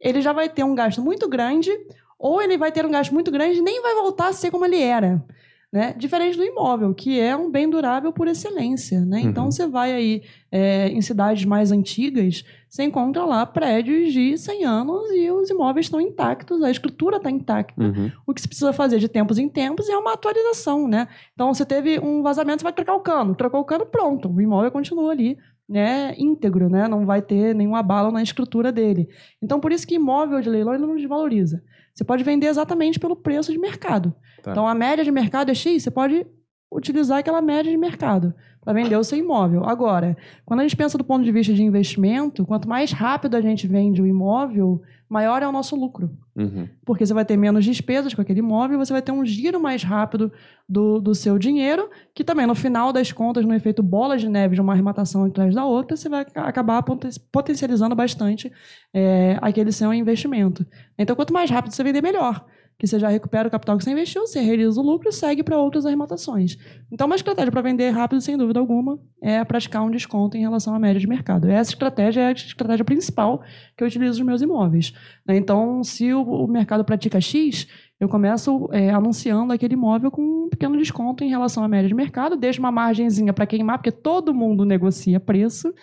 [0.00, 1.70] ele já vai ter um gasto muito grande,
[2.18, 4.64] ou ele vai ter um gasto muito grande e nem vai voltar a ser como
[4.64, 5.24] ele era.
[5.70, 5.94] Né?
[5.98, 9.04] Diferente do imóvel, que é um bem durável por excelência.
[9.04, 9.20] Né?
[9.20, 9.50] Então, Uhum.
[9.50, 15.10] você vai aí é, em cidades mais antigas, você encontra lá prédios de 100 anos
[15.10, 17.82] e os imóveis estão intactos, a estrutura está intacta.
[17.82, 18.10] Uhum.
[18.26, 21.06] O que se precisa fazer de tempos em tempos é uma atualização, né?
[21.34, 23.34] Então, você teve um vazamento, você vai trocar o cano.
[23.34, 24.26] Trocou o cano, pronto.
[24.34, 25.36] O imóvel continua ali,
[25.68, 26.14] né?
[26.16, 26.88] Íntegro, né?
[26.88, 29.08] Não vai ter nenhum abalo na estrutura dele.
[29.42, 31.62] Então, por isso que imóvel de leilão não desvaloriza.
[31.94, 34.14] Você pode vender exatamente pelo preço de mercado.
[34.42, 34.52] Tá.
[34.52, 36.26] Então, a média de mercado é X, você pode
[36.72, 39.64] utilizar aquela média de mercado para vender o seu imóvel.
[39.64, 43.40] Agora, quando a gente pensa do ponto de vista de investimento, quanto mais rápido a
[43.40, 46.68] gente vende o imóvel, maior é o nosso lucro Uhum.
[46.84, 49.82] porque você vai ter menos despesas com aquele imóvel, você vai ter um giro mais
[49.82, 50.30] rápido
[50.68, 54.54] do, do seu dinheiro, que também, no final das contas, no efeito bola de neve
[54.54, 58.52] de uma arrematação atrás da outra, você vai ca- acabar poten- potencializando bastante
[58.94, 60.64] é, aquele seu investimento.
[60.96, 62.44] Então, quanto mais rápido você vender, melhor.
[62.78, 65.42] Que você já recupera o capital que você investiu, você realiza o lucro e segue
[65.42, 66.56] para outras arrematações.
[66.92, 70.72] Então, uma estratégia para vender rápido, sem dúvida alguma, é praticar um desconto em relação
[70.74, 71.48] à média de mercado.
[71.48, 73.42] Essa estratégia é a estratégia principal
[73.76, 74.92] que eu utilizo nos meus imóveis.
[75.26, 75.36] né?
[75.36, 77.66] Então, se o, mercado pratica X,
[77.98, 81.94] eu começo é, anunciando aquele imóvel com um pequeno desconto em relação à média de
[81.94, 85.74] mercado, deixo uma margenzinha para queimar, porque todo mundo negocia preço.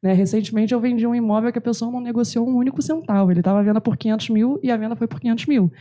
[0.00, 0.12] né?
[0.12, 3.32] Recentemente eu vendi um imóvel que a pessoa não negociou um único centavo.
[3.32, 5.72] Ele estava à venda por 500 mil e a venda foi por 500 mil.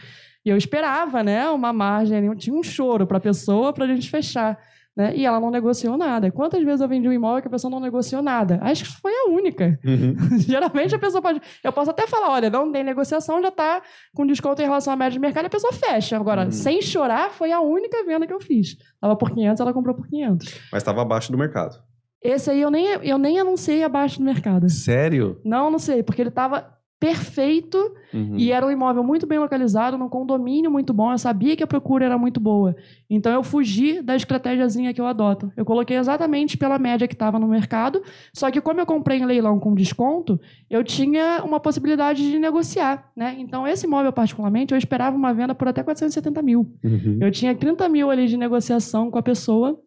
[0.45, 3.87] E eu esperava né, uma margem, ali, tinha um choro para a pessoa para a
[3.87, 4.57] gente fechar.
[4.95, 5.15] Né?
[5.15, 6.29] E ela não negociou nada.
[6.31, 8.59] Quantas vezes eu vendi um imóvel que a pessoa não negociou nada?
[8.61, 9.79] Acho que foi a única.
[9.83, 10.15] Uhum.
[10.37, 11.41] Geralmente a pessoa pode.
[11.63, 13.81] Eu posso até falar: olha, não tem negociação, já está
[14.13, 16.15] com desconto em relação à média de mercado e a pessoa fecha.
[16.15, 16.51] Agora, Uhum.
[16.51, 18.77] sem chorar, foi a única venda que eu fiz.
[19.01, 20.61] Tava por 500, ela comprou por 500.
[20.71, 21.75] Mas estava abaixo do mercado.
[22.21, 24.69] Esse aí eu nem, eu nem anunciei abaixo do mercado.
[24.69, 25.41] Sério?
[25.43, 26.71] Não anunciei, porque ele estava
[27.05, 27.77] perfeito
[28.13, 28.37] Uhum.
[28.37, 31.11] e era um imóvel muito bem localizado, num condomínio muito bom.
[31.11, 32.75] Eu sabia que a procura era muito boa.
[33.09, 35.51] Então eu fugi da estratégiazinha que eu adoto.
[35.57, 38.03] Eu coloquei exatamente pela média que estava no mercado.
[38.31, 40.39] Só que como eu comprei em leilão com desconto,
[40.69, 43.11] eu tinha uma possibilidade de negociar.
[43.15, 43.35] Né?
[43.39, 46.71] Então esse imóvel particularmente, eu esperava uma venda por até 470 mil.
[46.83, 47.17] Uhum.
[47.19, 49.79] Eu tinha 30 mil ali de negociação com a pessoa.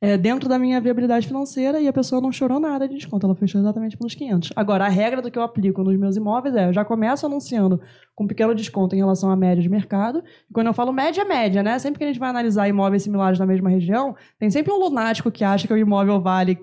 [0.00, 3.34] É, dentro da minha viabilidade financeira e a pessoa não chorou nada de desconto, ela
[3.34, 4.52] fechou exatamente pelos 500.
[4.54, 7.80] Agora, a regra do que eu aplico nos meus imóveis é, eu já começo anunciando
[8.14, 11.24] com pequeno desconto em relação à média de mercado, e quando eu falo média, é
[11.24, 11.78] média, né?
[11.78, 15.30] Sempre que a gente vai analisar imóveis similares na mesma região, tem sempre um lunático
[15.30, 16.58] que acha que o imóvel vale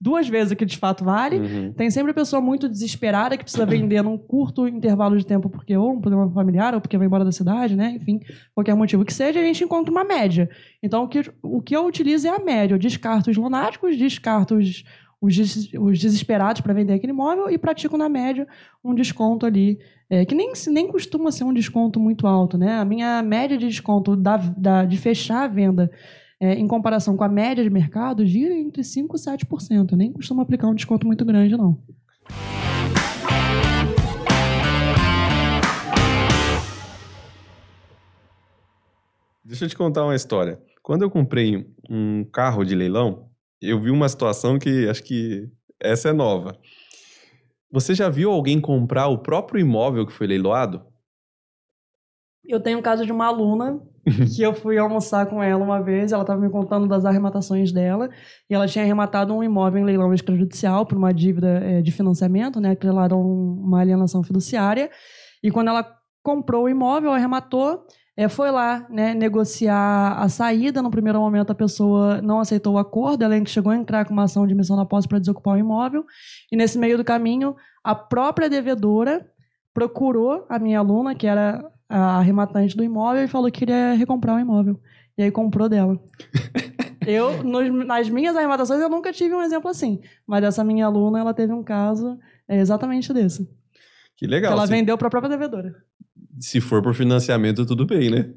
[0.00, 1.72] duas vezes o que de fato vale, Uhum.
[1.72, 5.76] tem sempre a pessoa muito desesperada que precisa vender num curto intervalo de tempo porque
[5.76, 7.94] ou um problema familiar ou porque vai embora da cidade, né?
[7.96, 8.20] Enfim,
[8.54, 10.48] qualquer motivo que seja, a gente encontra uma média.
[10.82, 12.74] Então, o que, o que eu utilizo é a média.
[12.74, 14.84] Eu descarto os lunáticos, descarto os,
[15.20, 18.46] os, des- os desesperados para vender aquele imóvel e pratico na média
[18.84, 22.78] um desconto ali, é, que nem, nem costuma ser um desconto muito alto, né?
[22.78, 25.90] A minha média de desconto da, da- de fechar a venda
[26.40, 29.92] é, em comparação com a média de mercado, gira entre 5% e 7%.
[29.92, 31.82] Eu nem costumo aplicar um desconto muito grande, não.
[39.44, 40.62] Deixa eu te contar uma história.
[40.82, 46.10] Quando eu comprei um carro de leilão, eu vi uma situação que acho que essa
[46.10, 46.56] é nova.
[47.70, 50.86] Você já viu alguém comprar o próprio imóvel que foi leiloado?
[52.44, 53.82] Eu tenho um caso de uma aluna
[54.34, 58.08] que eu fui almoçar com ela uma vez, ela estava me contando das arrematações dela,
[58.48, 62.60] e ela tinha arrematado um imóvel em leilão extrajudicial por uma dívida é, de financiamento,
[62.60, 64.90] né, atrelaram uma alienação fiduciária,
[65.42, 65.86] e quando ela
[66.22, 70.82] comprou o imóvel, arrematou, é, foi lá né, negociar a saída.
[70.82, 74.24] No primeiro momento, a pessoa não aceitou o acordo, ela chegou a entrar com uma
[74.24, 76.04] ação de emissão da posse para desocupar o imóvel.
[76.50, 79.24] E nesse meio do caminho, a própria devedora
[79.72, 84.36] procurou a minha aluna, que era a arrematante do imóvel, e falou que queria recomprar
[84.36, 84.78] o imóvel.
[85.16, 85.98] E aí comprou dela.
[87.06, 90.00] eu, nos, nas minhas arrematações, eu nunca tive um exemplo assim.
[90.26, 93.48] Mas essa minha aluna, ela teve um caso é, exatamente desse.
[94.16, 94.52] Que legal.
[94.52, 95.74] Que ela vendeu para a própria devedora.
[96.40, 98.30] Se for por financiamento, tudo bem, né?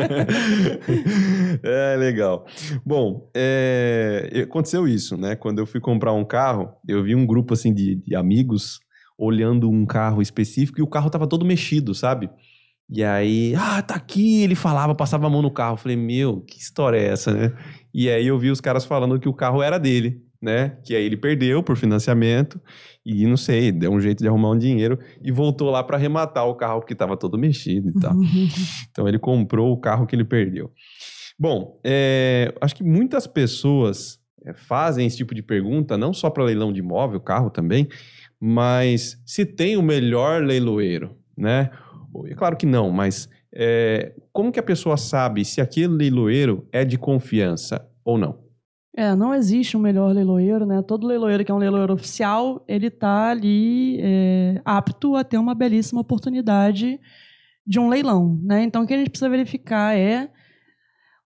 [1.62, 2.46] é legal.
[2.86, 5.34] Bom, é, aconteceu isso, né?
[5.34, 8.78] Quando eu fui comprar um carro, eu vi um grupo assim de, de amigos
[9.18, 12.30] olhando um carro específico e o carro tava todo mexido, sabe?
[12.90, 15.74] E aí, ah, tá aqui, ele falava, passava a mão no carro.
[15.74, 17.52] Eu falei, meu, que história é essa, né?
[17.94, 20.76] E aí eu vi os caras falando que o carro era dele né?
[20.84, 22.60] Que aí ele perdeu por financiamento
[23.04, 26.46] e não sei, deu um jeito de arrumar um dinheiro e voltou lá para arrematar
[26.46, 28.14] o carro que estava todo mexido e tal.
[28.90, 30.72] então ele comprou o carro que ele perdeu.
[31.38, 36.44] Bom, é, acho que muitas pessoas é, fazem esse tipo de pergunta, não só para
[36.44, 37.88] leilão de imóvel, carro também,
[38.38, 41.70] mas se tem o melhor leiloeiro, né?
[42.26, 46.84] É claro que não, mas é, como que a pessoa sabe se aquele leiloeiro é
[46.84, 48.38] de confiança ou não?
[48.96, 50.82] É, não existe um melhor leiloeiro, né?
[50.82, 55.54] Todo leiloeiro que é um leiloeiro oficial, ele está ali é, apto a ter uma
[55.54, 56.98] belíssima oportunidade
[57.64, 58.64] de um leilão, né?
[58.64, 60.28] Então, o que a gente precisa verificar é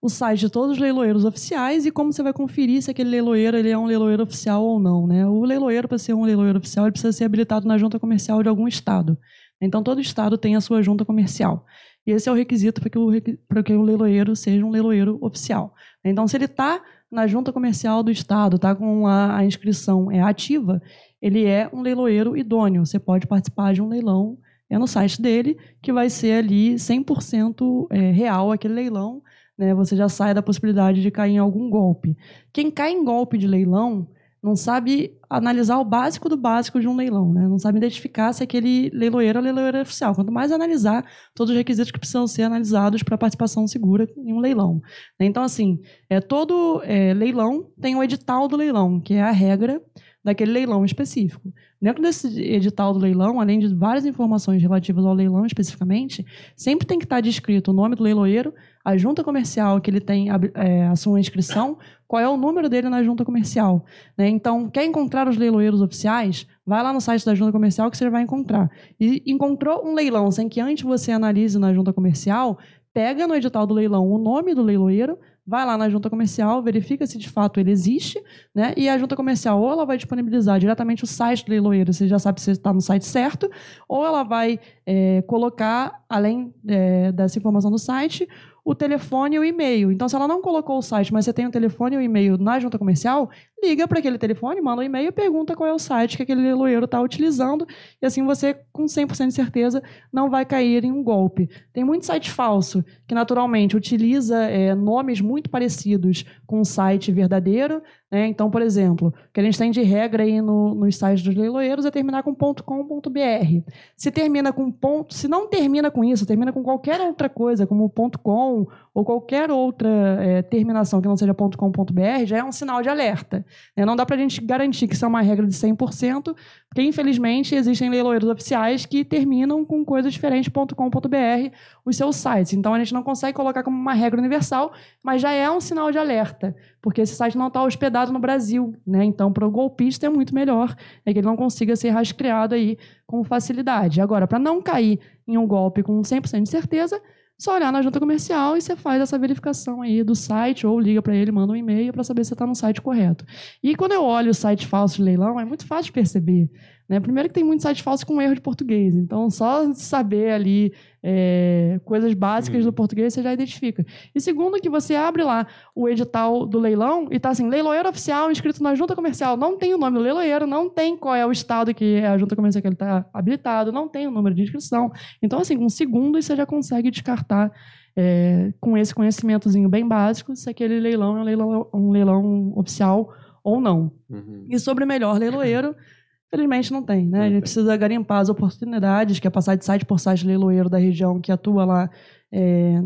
[0.01, 3.57] o site de todos os leiloeiros oficiais e como você vai conferir se aquele leiloeiro
[3.57, 5.25] ele é um leiloeiro oficial ou não, né?
[5.25, 8.49] O leiloeiro, para ser um leiloeiro oficial, ele precisa ser habilitado na junta comercial de
[8.49, 9.17] algum estado.
[9.65, 11.65] Então, todo estado tem a sua junta comercial.
[12.05, 15.73] E esse é o requisito para que, o, que o leiloeiro seja um leiloeiro oficial.
[16.03, 20.21] Então, se ele está na junta comercial do estado, tá com a, a, inscrição é
[20.21, 20.81] ativa,
[21.21, 22.85] ele é um leiloeiro idôneo.
[22.85, 24.37] Você pode participar de um leilão
[24.69, 29.21] é no site dele, que vai ser ali 100% é, real aquele leilão.
[29.57, 29.73] Né?
[29.75, 32.17] Você já sai da possibilidade de cair em algum golpe.
[32.51, 34.07] Quem cai em golpe de leilão
[34.41, 37.47] não sabe analisar o básico do básico de um leilão, né?
[37.47, 40.13] não sabe identificar se aquele leiloeiro é leiloeiro oficial.
[40.15, 44.39] Quanto mais analisar todos os requisitos que precisam ser analisados para participação segura em um
[44.39, 44.81] leilão.
[45.19, 49.81] Então, assim, é, todo é, leilão tem o edital do leilão, que é a regra
[50.25, 51.53] daquele leilão específico.
[51.79, 56.97] Dentro desse edital do leilão, além de várias informações relativas ao leilão especificamente, sempre tem
[56.97, 58.51] que estar descrito o nome do leiloeiro,
[58.83, 62.89] a junta comercial que ele tem é, a sua inscrição, qual é o número dele
[62.89, 63.85] na junta comercial.
[64.17, 64.27] Né?
[64.29, 66.47] Então, quer encontrar os leiloeiros oficiais?
[66.65, 68.69] Vai lá no site da junta comercial que você vai encontrar.
[68.99, 72.57] E encontrou um leilão sem que antes você analise na junta comercial,
[72.93, 77.05] pega no edital do leilão o nome do leiloeiro, vai lá na junta comercial, verifica
[77.05, 78.21] se de fato ele existe,
[78.53, 78.73] né?
[78.75, 82.17] E a junta comercial ou ela vai disponibilizar diretamente o site do leiloeiro, você já
[82.17, 83.51] sabe se está no site certo,
[83.87, 88.27] ou ela vai é, colocar, além é, dessa informação do site,
[88.65, 89.91] o telefone e o e-mail.
[89.91, 92.35] Então, se ela não colocou o site, mas você tem o telefone e o e-mail
[92.35, 93.29] na junta comercial,
[93.63, 96.41] liga para aquele telefone, manda um e-mail e pergunta qual é o site que aquele
[96.41, 97.67] leiloeiro está utilizando.
[98.01, 101.47] E assim você, com 100% de certeza, não vai cair em um golpe.
[101.71, 107.83] Tem muito site falso que, naturalmente, utiliza é, nomes muito parecidos com o site verdadeiro.
[108.15, 108.27] Né?
[108.27, 111.35] Então, por exemplo, o que a gente tem de regra aí no, nos sites dos
[111.35, 113.71] leiloeiros é terminar com .com.br.
[113.97, 117.91] Se termina com ponto, se não termina com isso, termina com qualquer outra coisa, como
[118.23, 119.89] .com ou qualquer outra
[120.23, 123.45] é, terminação que não seja .com.br, já é um sinal de alerta.
[123.75, 123.83] Né?
[123.83, 126.33] Não dá para a gente garantir que isso é uma regra de 100%,
[126.75, 132.51] porque infelizmente existem leiloeiros oficiais que terminam com coisas diferentes .com.br os seus sites.
[132.51, 135.89] Então a gente não consegue colocar como uma regra universal, mas já é um sinal
[135.89, 138.75] de alerta, porque esse site não está hospedado no Brasil.
[138.85, 139.05] Né?
[139.05, 142.77] Então para o golpista é muito melhor é que ele não consiga ser rastreado aí
[143.07, 144.01] com facilidade.
[144.01, 147.01] Agora, para não cair em um golpe com 100% de certeza,
[147.37, 151.01] só olhar na junta comercial e você faz essa verificação aí do site ou liga
[151.01, 153.25] para ele, manda um e-mail para saber se está no site correto.
[153.61, 156.49] E quando eu olho o site falso de leilão, é muito fácil de perceber.
[156.87, 156.99] Né?
[156.99, 160.73] Primeiro que tem muito site falso com erro de português, então só saber ali
[161.07, 162.73] é, coisas básicas do hum.
[162.73, 163.85] português você já identifica.
[164.15, 168.31] E segundo que você abre lá o edital do leilão e tá assim, leiloeiro oficial
[168.31, 171.31] inscrito na junta comercial, não tem o nome do leiloeiro, não tem qual é o
[171.31, 174.41] estado que é a junta comercial que ele está habilitado, não tem o número de
[174.41, 174.91] inscrição.
[175.21, 177.51] Então assim, com segundos você já consegue descartar
[177.95, 183.13] é, com esse conhecimentozinho bem básico se aquele leilão é um leilão, um leilão oficial
[183.43, 183.91] ou não.
[184.09, 184.47] Uhum.
[184.49, 185.75] E sobre melhor leiloeiro
[186.35, 187.25] Felizmente não tem, né?
[187.25, 190.77] a gente precisa garimpar as oportunidades, que é passar de site por site leiloeiro da
[190.77, 191.89] região que atua lá
[192.31, 192.81] é,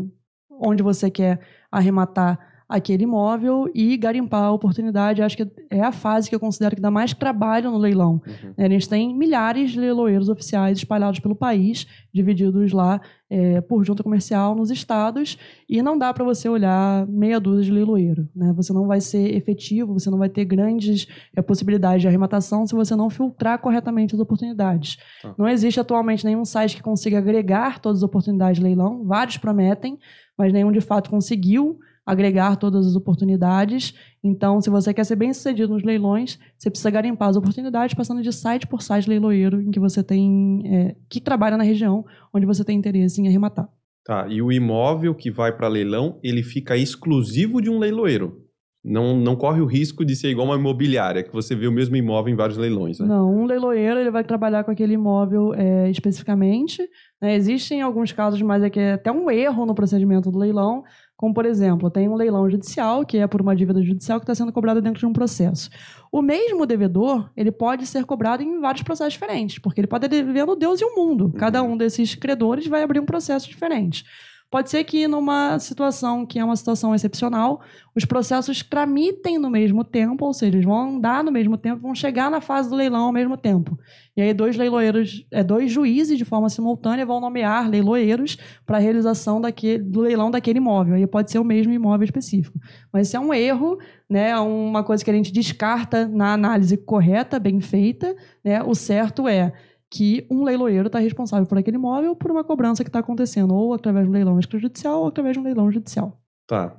[0.50, 2.38] onde você quer arrematar
[2.70, 5.20] aquele imóvel e garimpar a oportunidade.
[5.20, 8.22] Acho que é a fase que eu considero que dá mais trabalho no leilão.
[8.24, 8.54] Uhum.
[8.56, 14.04] A gente tem milhares de leiloeiros oficiais espalhados pelo país, divididos lá é, por junta
[14.04, 15.36] comercial nos estados,
[15.68, 18.28] e não dá para você olhar meia dúzia de leiloeiro.
[18.34, 18.52] Né?
[18.54, 22.74] Você não vai ser efetivo, você não vai ter grandes é, possibilidades de arrematação se
[22.74, 24.96] você não filtrar corretamente as oportunidades.
[25.24, 25.34] Ah.
[25.36, 29.98] Não existe atualmente nenhum site que consiga agregar todas as oportunidades de leilão, vários prometem,
[30.38, 33.94] mas nenhum de fato conseguiu agregar todas as oportunidades.
[34.22, 38.22] Então, se você quer ser bem sucedido nos leilões, você precisa garimpar as oportunidades passando
[38.22, 42.46] de site por site leiloeiro em que você tem é, que trabalha na região onde
[42.46, 43.68] você tem interesse em arrematar.
[44.04, 48.50] Tá, e o imóvel que vai para leilão, ele fica exclusivo de um leiloeiro.
[48.82, 51.96] Não, não corre o risco de ser igual uma imobiliária, que você vê o mesmo
[51.96, 52.98] imóvel em vários leilões.
[52.98, 53.06] Né?
[53.06, 56.82] Não, um leiloeiro ele vai trabalhar com aquele imóvel é, especificamente.
[57.20, 57.34] Né?
[57.34, 60.82] Existem alguns casos, mas é que é até um erro no procedimento do leilão,
[61.20, 64.34] como, por exemplo, tem um leilão judicial, que é por uma dívida judicial que está
[64.34, 65.68] sendo cobrada dentro de um processo.
[66.10, 70.16] O mesmo devedor, ele pode ser cobrado em vários processos diferentes, porque ele pode estar
[70.16, 71.30] devendo Deus e o mundo.
[71.36, 71.72] Cada uhum.
[71.72, 74.02] um desses credores vai abrir um processo diferente.
[74.50, 77.60] Pode ser que numa situação que é uma situação excepcional,
[77.94, 81.94] os processos tramitem no mesmo tempo, ou seja, eles vão andar no mesmo tempo, vão
[81.94, 83.78] chegar na fase do leilão ao mesmo tempo.
[84.16, 88.36] E aí dois leiloeiros, é, dois juízes de forma simultânea vão nomear leiloeiros
[88.66, 90.94] para a realização daquele, do leilão daquele imóvel.
[90.94, 92.58] Aí pode ser o mesmo imóvel específico.
[92.92, 94.30] Mas isso é um erro, né?
[94.30, 98.16] É uma coisa que a gente descarta na análise correta, bem feita.
[98.44, 98.60] Né?
[98.64, 99.52] O certo é
[99.90, 103.74] que um leiloeiro está responsável por aquele imóvel por uma cobrança que está acontecendo, ou
[103.74, 106.20] através de um leilão extrajudicial ou através de um leilão judicial.
[106.46, 106.78] Tá.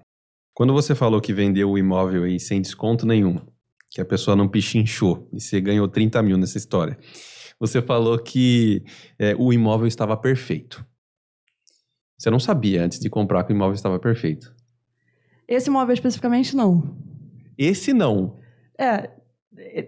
[0.53, 3.39] Quando você falou que vendeu o imóvel aí sem desconto nenhum,
[3.89, 6.97] que a pessoa não pichinchou e você ganhou 30 mil nessa história,
[7.59, 8.83] você falou que
[9.19, 10.85] é, o imóvel estava perfeito.
[12.17, 14.53] Você não sabia antes de comprar que o imóvel estava perfeito.
[15.47, 16.95] Esse imóvel especificamente não.
[17.57, 18.39] Esse não.
[18.77, 19.09] É,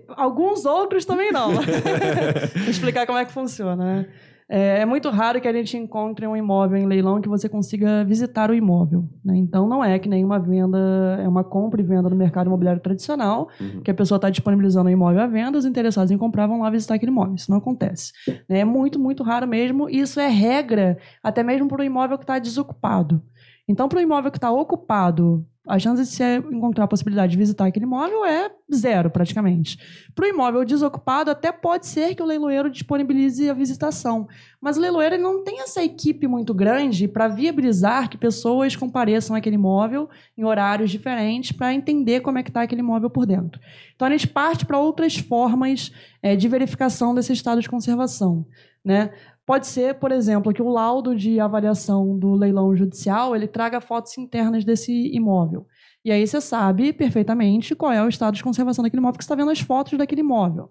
[0.09, 1.51] Alguns outros também não.
[1.53, 3.83] Vou explicar como é que funciona.
[3.83, 4.07] Né?
[4.49, 8.03] É, é, muito raro que a gente encontre um imóvel em leilão que você consiga
[8.03, 9.07] visitar o imóvel.
[9.23, 9.37] Né?
[9.37, 10.77] Então, não é que nenhuma venda,
[11.21, 13.81] é uma compra e venda no mercado imobiliário tradicional, uhum.
[13.81, 16.69] que a pessoa está disponibilizando o imóvel à venda, os interessados em comprar vão lá
[16.69, 17.35] visitar aquele imóvel.
[17.35, 18.11] Isso não acontece.
[18.47, 18.59] Né?
[18.59, 19.89] É muito, muito raro mesmo.
[19.89, 23.21] E isso é regra, até mesmo para o imóvel que está desocupado.
[23.67, 27.37] Então, para o imóvel que está ocupado a chance de você encontrar a possibilidade de
[27.37, 29.79] visitar aquele imóvel é zero, praticamente.
[30.13, 34.27] Para o imóvel desocupado, até pode ser que o leiloeiro disponibilize a visitação.
[34.59, 39.55] Mas o leiloeiro não tem essa equipe muito grande para viabilizar que pessoas compareçam àquele
[39.55, 43.61] imóvel em horários diferentes para entender como é que está aquele imóvel por dentro.
[43.95, 48.45] Então, a gente parte para outras formas é, de verificação desse estado de conservação.
[48.83, 49.11] Né?
[49.45, 54.17] Pode ser, por exemplo, que o laudo de avaliação do leilão judicial ele traga fotos
[54.17, 55.67] internas desse imóvel.
[56.05, 59.33] E aí você sabe perfeitamente qual é o estado de conservação daquele imóvel, porque você
[59.33, 60.69] está vendo as fotos daquele imóvel.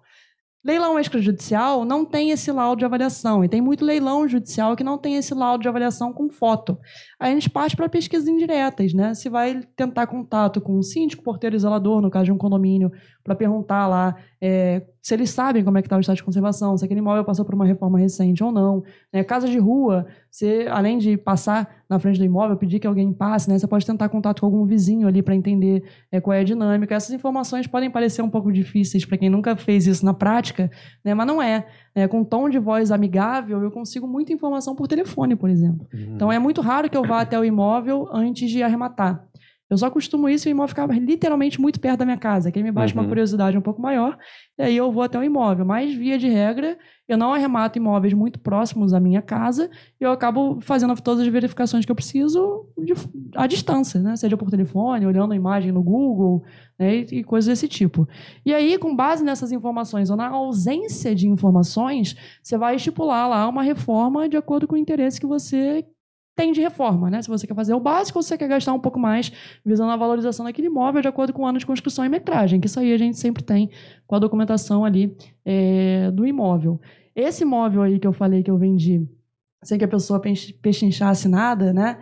[0.64, 4.96] Leilão extrajudicial não tem esse laudo de avaliação, e tem muito leilão judicial que não
[4.96, 6.78] tem esse laudo de avaliação com foto.
[7.22, 9.14] Aí a gente parte para pesquisas indiretas, né?
[9.14, 12.90] Se vai tentar contato com o síndico, porteiro zelador, no caso de um condomínio,
[13.22, 16.76] para perguntar lá é, se eles sabem como é que está o estado de conservação,
[16.76, 18.82] se aquele imóvel passou por uma reforma recente ou não.
[19.12, 19.22] Né?
[19.22, 23.48] Casa de rua, você, além de passar na frente do imóvel, pedir que alguém passe,
[23.48, 23.56] né?
[23.56, 26.94] você pode tentar contato com algum vizinho ali para entender é, qual é a dinâmica.
[26.94, 30.68] Essas informações podem parecer um pouco difíceis para quem nunca fez isso na prática,
[31.04, 31.14] né?
[31.14, 31.66] mas não é.
[31.94, 32.08] Né?
[32.08, 35.86] Com tom de voz amigável, eu consigo muita informação por telefone, por exemplo.
[35.92, 36.14] Uhum.
[36.14, 39.24] Então é muito raro que eu vá até o imóvel antes de arrematar.
[39.72, 42.58] Eu só costumo isso e o imóvel ficava literalmente muito perto da minha casa, que
[42.58, 43.00] aí me baixa uhum.
[43.00, 44.18] uma curiosidade um pouco maior,
[44.58, 45.64] e aí eu vou até o imóvel.
[45.64, 46.76] Mas, via de regra,
[47.12, 49.70] eu não arremato imóveis muito próximos à minha casa,
[50.00, 52.94] e eu acabo fazendo todas as verificações que eu preciso de,
[53.36, 54.16] à distância, né?
[54.16, 56.42] seja por telefone, olhando a imagem no Google,
[56.78, 56.96] né?
[56.96, 58.08] e, e coisas desse tipo.
[58.44, 63.46] E aí, com base nessas informações, ou na ausência de informações, você vai estipular lá
[63.48, 65.84] uma reforma de acordo com o interesse que você
[66.34, 67.20] tem de reforma, né?
[67.20, 69.30] Se você quer fazer o básico ou se você quer gastar um pouco mais
[69.64, 72.66] visando a valorização daquele imóvel de acordo com o ano de construção e metragem, que
[72.66, 73.70] isso aí a gente sempre tem
[74.06, 76.80] com a documentação ali é, do imóvel.
[77.14, 79.08] Esse imóvel aí que eu falei que eu vendi,
[79.62, 80.20] sem que a pessoa
[80.60, 81.98] pechinchasse nada, né?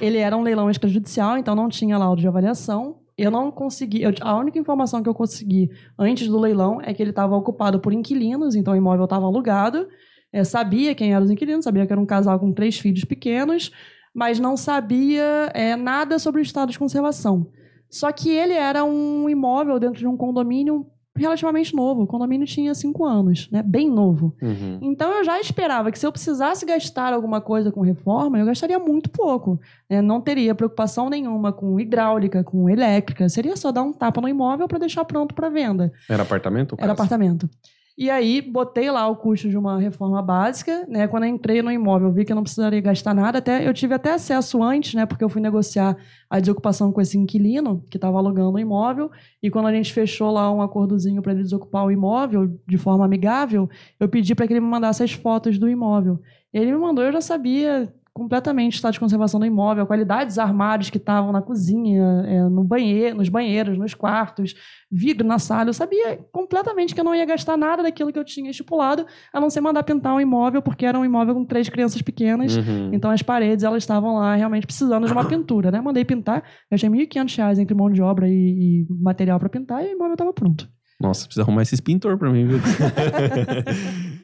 [0.00, 3.00] Ele era um leilão extrajudicial, então não tinha laudo de avaliação.
[3.16, 4.02] Eu não consegui.
[4.02, 7.78] Eu, a única informação que eu consegui antes do leilão é que ele estava ocupado
[7.78, 9.86] por inquilinos, então o imóvel estava alugado
[10.34, 13.70] é, sabia quem eram os inquilinos, sabia que era um casal com três filhos pequenos,
[14.12, 17.52] mas não sabia é, nada sobre o estado de conservação.
[17.88, 20.84] Só que ele era um imóvel dentro de um condomínio
[21.16, 22.02] relativamente novo.
[22.02, 23.62] O condomínio tinha cinco anos, né?
[23.62, 24.34] Bem novo.
[24.42, 24.78] Uhum.
[24.82, 28.78] Então eu já esperava que se eu precisasse gastar alguma coisa com reforma, eu gastaria
[28.78, 29.60] muito pouco.
[29.88, 30.02] né?
[30.02, 33.28] Não teria preocupação nenhuma com hidráulica, com elétrica.
[33.28, 35.92] Seria só dar um tapa no imóvel para deixar pronto para venda.
[36.08, 36.72] Era apartamento?
[36.72, 37.48] ou Era apartamento.
[37.96, 41.06] E aí, botei lá o custo de uma reforma básica, né?
[41.06, 43.38] Quando eu entrei no imóvel, vi que eu não precisaria gastar nada.
[43.38, 45.06] Até, eu tive até acesso antes, né?
[45.06, 45.96] Porque eu fui negociar
[46.28, 49.12] a desocupação com esse inquilino que estava alugando o imóvel.
[49.40, 53.04] E quando a gente fechou lá um acordozinho para ele desocupar o imóvel de forma
[53.04, 53.70] amigável,
[54.00, 56.20] eu pedi para que ele me mandasse as fotos do imóvel.
[56.52, 60.26] Ele me mandou, eu já sabia completamente o estado de conservação do imóvel, a qualidade
[60.26, 64.54] dos armários que estavam na cozinha, é, no banheiro, nos banheiros, nos quartos,
[64.88, 65.68] vidro na sala.
[65.68, 69.40] Eu sabia completamente que eu não ia gastar nada daquilo que eu tinha estipulado, a
[69.40, 72.56] não ser mandar pintar um imóvel, porque era um imóvel com três crianças pequenas.
[72.56, 72.90] Uhum.
[72.92, 75.80] Então as paredes elas estavam lá realmente precisando de uma pintura, né?
[75.80, 79.88] Mandei pintar, gastei 1.500 reais entre mão de obra e, e material para pintar e
[79.88, 80.68] o imóvel estava pronto.
[81.00, 82.58] Nossa, precisa arrumar esses pintor pra mim, viu?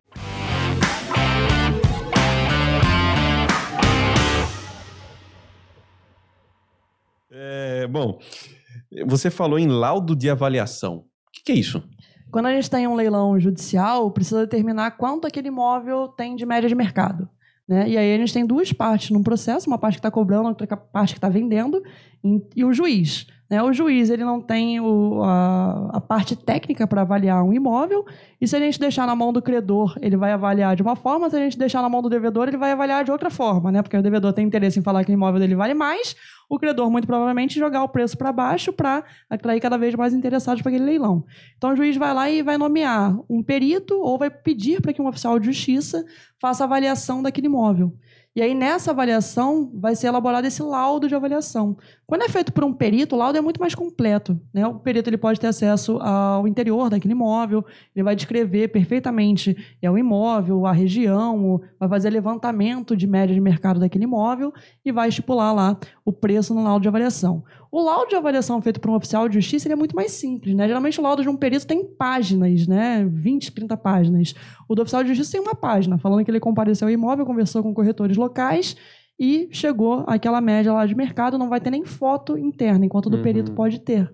[7.42, 8.18] É, bom,
[9.06, 10.96] você falou em laudo de avaliação.
[10.96, 11.82] O que, que é isso?
[12.30, 16.68] Quando a gente tem um leilão judicial, precisa determinar quanto aquele imóvel tem de média
[16.68, 17.26] de mercado.
[17.66, 17.88] Né?
[17.88, 20.76] E aí a gente tem duas partes no processo, uma parte que está cobrando, outra
[20.76, 21.82] parte que está vendendo,
[22.22, 23.26] e, e o juiz.
[23.48, 23.62] Né?
[23.62, 28.04] O juiz ele não tem o, a, a parte técnica para avaliar um imóvel,
[28.40, 31.30] e se a gente deixar na mão do credor, ele vai avaliar de uma forma,
[31.30, 33.82] se a gente deixar na mão do devedor, ele vai avaliar de outra forma, né?
[33.82, 36.16] porque o devedor tem interesse em falar que o imóvel dele vale mais,
[36.50, 40.60] o credor muito provavelmente jogar o preço para baixo para atrair cada vez mais interessados
[40.60, 41.24] para aquele leilão.
[41.56, 45.00] Então o juiz vai lá e vai nomear um perito ou vai pedir para que
[45.00, 46.04] um oficial de justiça
[46.40, 47.94] faça avaliação daquele imóvel.
[48.34, 51.76] E aí, nessa avaliação, vai ser elaborado esse laudo de avaliação.
[52.06, 54.40] Quando é feito por um perito, o laudo é muito mais completo.
[54.54, 54.64] Né?
[54.64, 57.64] O perito ele pode ter acesso ao interior daquele imóvel,
[57.94, 63.40] ele vai descrever perfeitamente é, o imóvel, a região, vai fazer levantamento de média de
[63.40, 64.52] mercado daquele imóvel
[64.84, 67.42] e vai estipular lá o preço no laudo de avaliação.
[67.72, 70.54] O laudo de avaliação feito por um oficial de justiça é muito mais simples.
[70.54, 70.66] Né?
[70.66, 73.06] Geralmente, o laudo de um perito tem páginas, né?
[73.08, 74.34] 20, 30 páginas.
[74.68, 77.62] O do oficial de justiça tem uma página, falando que ele compareceu ao imóvel, conversou
[77.62, 78.76] com corretores locais
[79.18, 83.10] e chegou àquela média lá de mercado, não vai ter nem foto interna, enquanto o
[83.10, 83.22] do Uhum.
[83.22, 84.10] perito pode ter.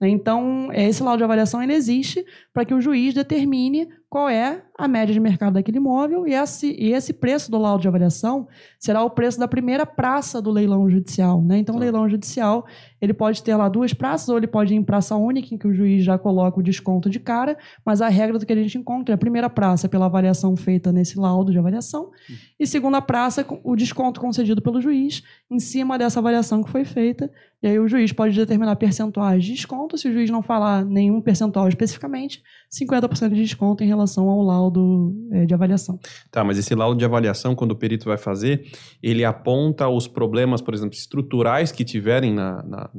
[0.00, 0.08] né?
[0.08, 4.86] Então, esse laudo de avaliação ele existe para que o juiz determine qual é a
[4.86, 8.46] média de mercado daquele imóvel e esse, e esse preço do laudo de avaliação
[8.78, 11.42] será o preço da primeira praça do leilão judicial.
[11.42, 11.58] Né?
[11.58, 11.84] Então, o Tá.
[11.84, 12.66] leilão judicial
[13.00, 15.66] ele pode ter lá duas praças ou ele pode ir em praça única, em que
[15.66, 18.78] o juiz já coloca o desconto de cara, mas a regra do que a gente
[18.78, 22.10] encontra é a primeira praça pela avaliação feita nesse laudo de avaliação
[22.58, 26.84] e segunda praça com o desconto concedido pelo juiz em cima dessa avaliação que foi
[26.84, 27.30] feita.
[27.62, 29.96] E aí o juiz pode determinar percentuais de desconto.
[29.98, 35.14] Se o juiz não falar nenhum percentual especificamente, 50% de desconto em relação ao laudo
[35.32, 35.98] eh, de avaliação.
[36.30, 38.66] Tá, mas esse laudo de avaliação, quando o perito vai fazer,
[39.02, 42.90] ele aponta os problemas, por exemplo, estruturais que tiverem na, na-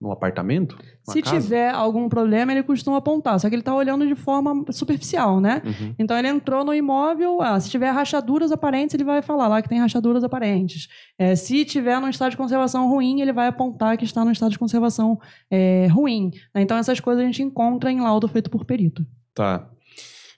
[0.00, 0.78] no apartamento?
[1.04, 1.36] Se casa?
[1.36, 5.60] tiver algum problema, ele costuma apontar, só que ele está olhando de forma superficial, né?
[5.64, 5.94] Uhum.
[5.98, 9.68] Então ele entrou no imóvel, ah, se tiver rachaduras aparentes, ele vai falar lá que
[9.68, 10.88] tem rachaduras aparentes.
[11.18, 14.52] É, se tiver num estado de conservação ruim, ele vai apontar que está num estado
[14.52, 15.18] de conservação
[15.50, 16.30] é, ruim.
[16.54, 16.62] né?
[16.62, 19.04] Então essas coisas a gente encontra em laudo feito por perito.
[19.34, 19.68] Tá.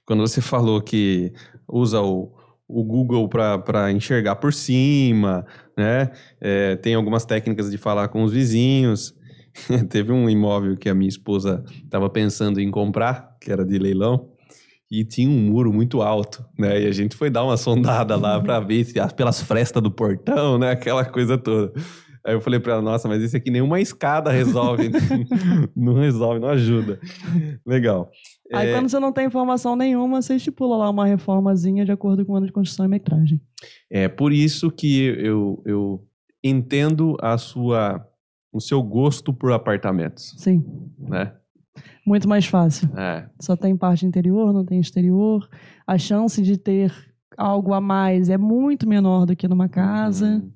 [0.04, 1.32] Quando você falou que
[1.68, 2.32] usa o,
[2.66, 5.46] o Google para enxergar por cima,
[5.76, 6.10] né?
[6.40, 9.14] É, tem algumas técnicas de falar com os vizinhos.
[9.90, 14.28] Teve um imóvel que a minha esposa estava pensando em comprar, que era de leilão,
[14.90, 16.82] e tinha um muro muito alto, né?
[16.82, 19.90] E a gente foi dar uma sondada lá para ver se as- pelas frestas do
[19.90, 20.70] portão, né?
[20.70, 21.72] Aquela coisa toda.
[22.24, 24.98] Aí eu falei para ela, nossa, mas isso aqui nenhuma escada resolve, né?
[25.74, 27.00] não resolve, não ajuda.
[27.66, 28.10] Legal.
[28.52, 32.24] Aí É, quando você não tem informação nenhuma, você estipula lá uma reformazinha de acordo
[32.24, 33.40] com o ano de construção e metragem.
[33.90, 36.04] É por isso que eu, eu
[36.44, 38.06] entendo a sua,
[38.52, 40.64] o seu gosto por apartamentos, Sim,
[40.98, 41.32] né?
[42.06, 42.88] muito mais fácil.
[42.96, 45.48] É, Só tem parte interior, não tem exterior.
[45.86, 46.92] A chance de ter
[47.36, 50.42] algo a mais é muito menor do que numa casa.
[50.42, 50.52] Uhum.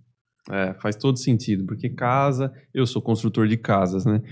[0.55, 4.23] É, faz todo sentido, porque casa, eu sou construtor de casas, né?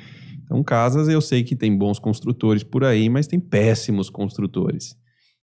[0.45, 4.97] Então, casas eu sei que tem bons construtores por aí, mas tem péssimos construtores.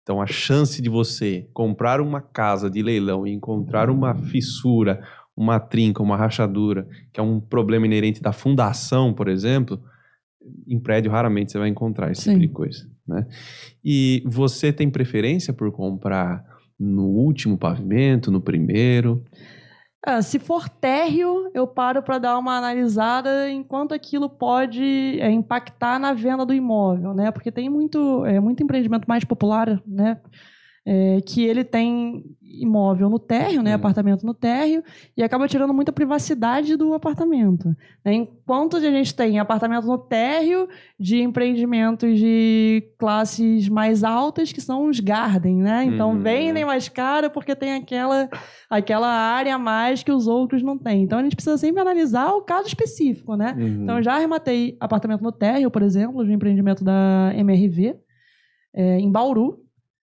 [0.02, 5.06] Então, a chance de você comprar uma casa de leilão e encontrar uma fissura,
[5.38, 9.80] uma trinca, uma rachadura, que é um problema inerente da fundação, por exemplo,
[10.68, 12.32] em prédio raramente você vai encontrar esse Sim.
[12.32, 13.28] tipo de coisa, né?
[13.86, 16.44] E você tem preferência por comprar
[16.80, 19.24] no último pavimento, no primeiro?
[20.04, 26.00] Ah, se for térreo, eu paro para dar uma analisada enquanto aquilo pode é, impactar
[26.00, 27.30] na venda do imóvel, né?
[27.30, 30.18] Porque tem muito, é, muito empreendimento mais popular, né?
[30.88, 33.76] é, que ele tem imóvel no térreo, né, uhum.
[33.76, 34.84] apartamento no térreo,
[35.16, 37.76] e acaba tirando muita privacidade do apartamento.
[38.04, 38.14] Né?
[38.14, 40.68] Enquanto a gente tem apartamento no térreo
[41.00, 45.84] de empreendimentos de classes mais altas, que são os garden, né?
[45.84, 46.22] Então uhum.
[46.22, 48.30] vendem mais caro porque tem aquela,
[48.70, 51.04] aquela área a mais que os outros não têm.
[51.04, 53.54] Então a gente precisa sempre analisar o caso específico, né?
[53.58, 53.84] Uhum.
[53.84, 57.96] Então eu já arrematei apartamento no térreo, por exemplo, de um empreendimento da MRV,
[58.74, 59.60] é, em Bauru,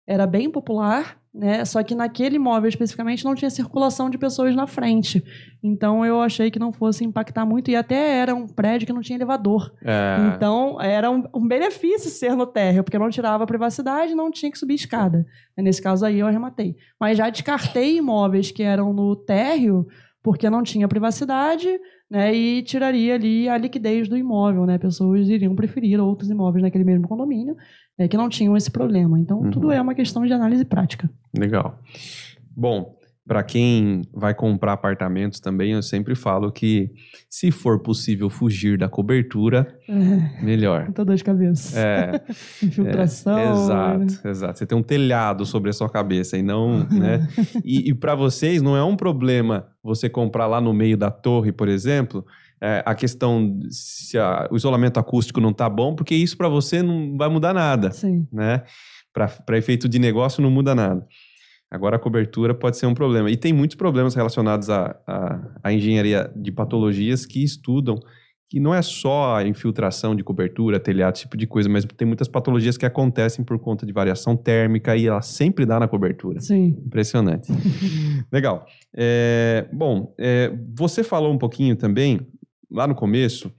[0.07, 1.63] era bem popular, né?
[1.63, 5.23] Só que naquele imóvel especificamente não tinha circulação de pessoas na frente.
[5.63, 9.01] Então eu achei que não fosse impactar muito e até era um prédio que não
[9.01, 9.73] tinha elevador.
[9.84, 10.17] É.
[10.27, 14.51] Então era um, um, benefício ser no térreo, porque não tirava a privacidade, não tinha
[14.51, 15.25] que subir escada.
[15.57, 16.75] Nesse caso aí eu arrematei.
[16.99, 19.88] Mas já descartei imóveis que eram no térreo
[20.21, 21.67] porque não tinha privacidade,
[22.12, 22.36] né?
[22.36, 24.78] E tiraria ali a liquidez do imóvel, né?
[24.78, 27.55] Pessoas iriam preferir outros imóveis naquele mesmo condomínio
[27.97, 29.18] é, que não tinham esse problema.
[29.18, 29.49] Então, uhum.
[29.49, 31.09] tudo é uma questão de análise prática.
[31.34, 31.80] Legal.
[32.53, 32.93] Bom,
[33.28, 36.91] para quem vai comprar apartamentos também, eu sempre falo que
[37.30, 40.86] se for possível fugir da cobertura, é, melhor.
[40.86, 41.80] Muita dor de cabeça.
[41.80, 42.22] É,
[42.65, 43.38] Infiltração.
[43.38, 44.59] É, exato, exato.
[44.59, 47.28] Você tem um telhado sobre a sua cabeça e não, né?
[47.63, 51.51] E, e para vocês não é um problema você comprar lá no meio da torre,
[51.51, 52.26] por exemplo,
[52.59, 56.84] é, a questão se a, o isolamento acústico não está bom, porque isso para você
[56.84, 57.91] não vai mudar nada.
[57.91, 58.28] Sim.
[58.32, 58.63] Né?
[59.13, 61.05] Para efeito de negócio não muda nada.
[61.72, 63.32] Agora a cobertura pode ser um problema.
[63.32, 67.97] E tem muitos problemas relacionados à, à, à engenharia de patologias que estudam
[68.51, 72.28] que não é só a infiltração de cobertura, telhado, tipo de coisa, mas tem muitas
[72.28, 76.41] patologias que acontecem por conta de variação térmica e ela sempre dá na cobertura.
[76.41, 76.78] Sim.
[76.86, 77.49] Impressionante.
[78.30, 78.65] Legal.
[78.93, 82.28] É, bom, é, você falou um pouquinho também
[82.69, 83.49] lá no começo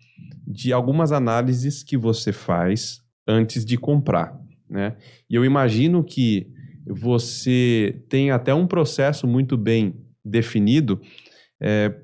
[0.47, 4.39] de algumas análises que você faz antes de comprar,
[4.69, 4.95] né?
[5.31, 6.53] E eu imagino que
[6.87, 11.01] você tem até um processo muito bem definido
[11.61, 11.95] é,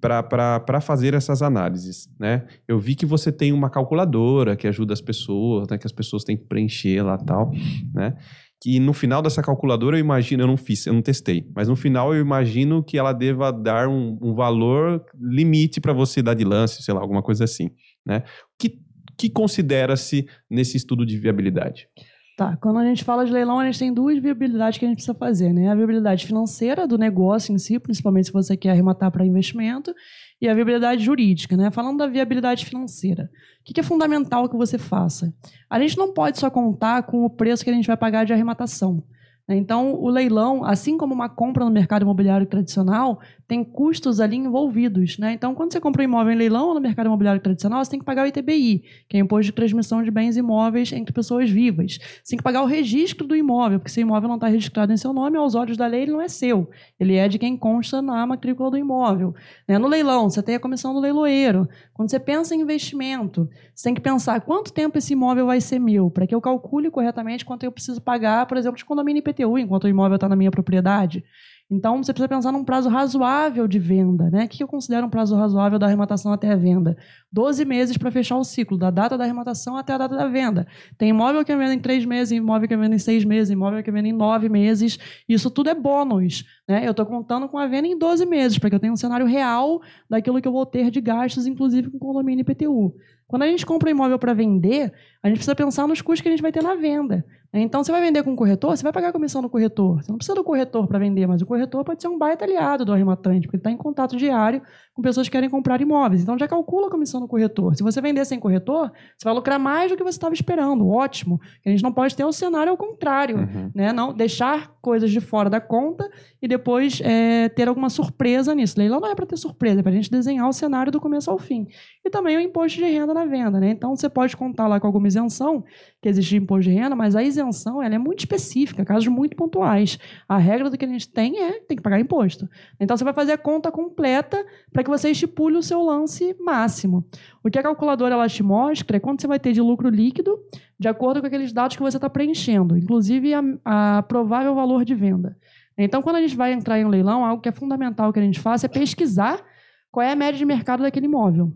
[0.00, 2.44] para fazer essas análises, né?
[2.66, 5.78] Eu vi que você tem uma calculadora que ajuda as pessoas, né?
[5.78, 7.52] Que as pessoas têm que preencher lá tal,
[7.94, 8.16] né?
[8.62, 11.74] que no final dessa calculadora eu imagino, eu não fiz, eu não testei, mas no
[11.74, 16.44] final eu imagino que ela deva dar um, um valor limite para você dar de
[16.44, 17.72] lance, sei lá, alguma coisa assim,
[18.06, 18.18] né?
[18.18, 18.78] O que,
[19.18, 21.88] que considera-se nesse estudo de viabilidade?
[22.34, 24.96] Tá, quando a gente fala de leilão, a gente tem duas viabilidades que a gente
[24.96, 25.68] precisa fazer, né?
[25.68, 29.94] A viabilidade financeira do negócio em si, principalmente se você quer arrematar para investimento,
[30.40, 31.70] e a viabilidade jurídica, né?
[31.70, 33.30] Falando da viabilidade financeira,
[33.60, 35.32] o que é fundamental que você faça?
[35.68, 38.32] A gente não pode só contar com o preço que a gente vai pagar de
[38.32, 39.04] arrematação.
[39.48, 39.56] Né?
[39.56, 45.18] Então, o leilão, assim como uma compra no mercado imobiliário tradicional, tem custos ali envolvidos.
[45.18, 45.32] Né?
[45.32, 48.00] Então, quando você compra um imóvel em leilão ou no mercado imobiliário tradicional, você tem
[48.00, 51.50] que pagar o ITBI, que é o Imposto de Transmissão de Bens Imóveis entre Pessoas
[51.50, 51.98] Vivas.
[52.22, 54.92] Você tem que pagar o registro do imóvel, porque se o imóvel não está registrado
[54.92, 56.70] em seu nome, aos olhos da lei, ele não é seu.
[56.98, 59.34] Ele é de quem consta na matrícula do imóvel.
[59.68, 59.78] Né?
[59.78, 61.68] No leilão, você tem a comissão do leiloeiro.
[61.92, 65.78] Quando você pensa em investimento, você tem que pensar quanto tempo esse imóvel vai ser
[65.78, 69.58] meu, para que eu calcule corretamente quanto eu preciso pagar, por exemplo, de condomínio IPTU,
[69.58, 71.24] enquanto o imóvel está na minha propriedade.
[71.70, 74.28] Então, você precisa pensar num prazo razoável de venda.
[74.30, 74.44] Né?
[74.44, 76.98] O que eu considero um prazo razoável da arrematação até a venda?
[77.32, 80.66] 12 meses para fechar o ciclo, da data da arrematação até a data da venda.
[80.98, 83.90] Tem imóvel que venda em 3 meses, imóvel que venda em 6 meses, imóvel que
[83.90, 84.98] venda em 9 meses.
[85.26, 86.44] Isso tudo é bônus.
[86.68, 86.86] Né?
[86.86, 89.24] Eu estou contando com a venda em 12 meses, para que eu tenha um cenário
[89.24, 89.80] real
[90.10, 92.94] daquilo que eu vou ter de gastos, inclusive com condomínio IPTU.
[93.26, 96.28] Quando a gente compra um imóvel para vender, a gente precisa pensar nos custos que
[96.28, 97.24] a gente vai ter na venda.
[97.54, 100.02] Então, você vai vender com um corretor, você vai pagar a comissão do corretor.
[100.02, 102.82] Você não precisa do corretor para vender, mas o corretor pode ser um baita aliado
[102.82, 104.62] do arrematante, porque ele está em contato diário
[104.94, 106.22] com pessoas que querem comprar imóveis.
[106.22, 107.76] Então, já calcula a comissão do corretor.
[107.76, 110.88] Se você vender sem corretor, você vai lucrar mais do que você estava esperando.
[110.88, 111.38] Ótimo.
[111.64, 113.36] A gente não pode ter um cenário ao contrário.
[113.36, 113.70] Uhum.
[113.74, 113.92] Né?
[113.92, 118.78] Não deixar coisas de fora da conta e depois é, ter alguma surpresa nisso.
[118.78, 121.30] Leilão não é para ter surpresa, é para a gente desenhar o cenário do começo
[121.30, 121.66] ao fim.
[122.04, 123.60] E também o imposto de renda na venda.
[123.60, 123.70] Né?
[123.70, 125.64] Então, você pode contar lá com alguma isenção,
[126.00, 129.36] que existe imposto de renda, mas a isenção isenção ela é muito específica, casos muito
[129.36, 129.98] pontuais.
[130.28, 132.48] A regra do que a gente tem é tem que pagar imposto.
[132.80, 137.04] Então você vai fazer a conta completa para que você estipule o seu lance máximo.
[137.42, 140.38] O que a calculadora ela te mostra é quanto você vai ter de lucro líquido
[140.78, 144.94] de acordo com aqueles dados que você está preenchendo, inclusive a, a provável valor de
[144.94, 145.36] venda.
[145.78, 148.22] Então, quando a gente vai entrar em um leilão, algo que é fundamental que a
[148.22, 149.42] gente faça é pesquisar
[149.90, 151.52] qual é a média de mercado daquele imóvel.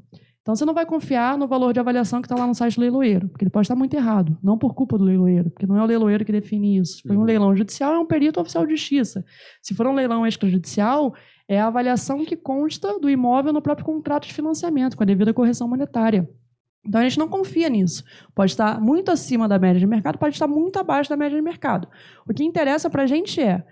[0.46, 2.80] Então você não vai confiar no valor de avaliação que está lá no site do
[2.80, 5.82] leiloeiro, porque ele pode estar muito errado, não por culpa do leiloeiro, porque não é
[5.82, 7.02] o leiloeiro que define isso.
[7.02, 7.24] For um uhum.
[7.24, 9.24] leilão judicial, é um perito oficial de justiça.
[9.60, 11.12] Se for um leilão extrajudicial,
[11.48, 15.34] é a avaliação que consta do imóvel no próprio contrato de financiamento, com a devida
[15.34, 16.30] correção monetária.
[16.86, 18.04] Então a gente não confia nisso.
[18.32, 21.42] Pode estar muito acima da média de mercado, pode estar muito abaixo da média de
[21.42, 21.88] mercado.
[22.24, 23.64] O que interessa para a gente é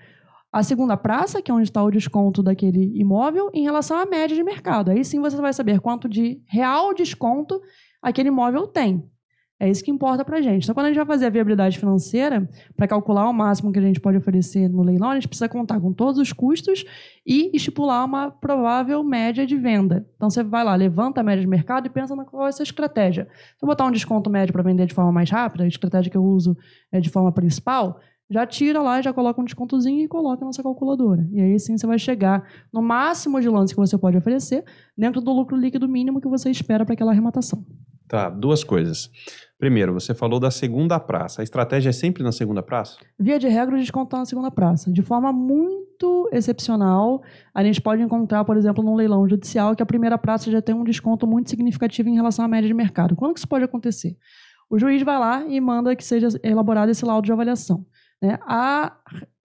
[0.55, 4.37] a segunda praça, que é onde está o desconto daquele imóvel, em relação à média
[4.37, 4.93] de mercado.
[4.93, 7.61] Aí sim você vai saber quanto de real desconto
[8.01, 9.05] aquele imóvel tem.
[9.59, 10.63] É isso que importa para a gente.
[10.63, 13.83] Então, quando a gente vai fazer a viabilidade financeira, para calcular o máximo que a
[13.83, 16.85] gente pode oferecer no leilão, a gente precisa contar com todos os custos
[17.27, 20.07] e estipular uma provável média de venda.
[20.15, 22.53] Então, você vai lá, levanta a média de mercado e pensa na qual é a
[22.53, 23.27] sua estratégia.
[23.59, 26.17] Se eu botar um desconto médio para vender de forma mais rápida, a estratégia que
[26.17, 26.57] eu uso
[26.93, 28.01] é de forma principal,
[28.31, 31.27] já tira lá, já coloca um descontozinho e coloca na nossa calculadora.
[31.31, 34.65] E aí sim você vai chegar no máximo de lance que você pode oferecer
[34.97, 37.65] dentro do lucro líquido mínimo que você espera para aquela arrematação.
[38.09, 39.11] Tá, duas coisas.
[39.59, 41.41] Primeiro, você falou da segunda praça.
[41.41, 42.99] A estratégia é sempre na segunda praça?
[43.19, 44.93] Via de regra, desconto está na segunda praça.
[44.93, 47.23] De forma muito excepcional,
[47.55, 50.75] a gente pode encontrar, por exemplo, num leilão judicial, que a primeira praça já tem
[50.75, 53.17] um desconto muito significativo em relação à média de mercado.
[53.17, 54.17] Quando que isso pode acontecer?
[54.69, 57.87] O juiz vai lá e manda que seja elaborado esse laudo de avaliação.
[58.25, 58.39] Né?
[58.43, 58.97] A,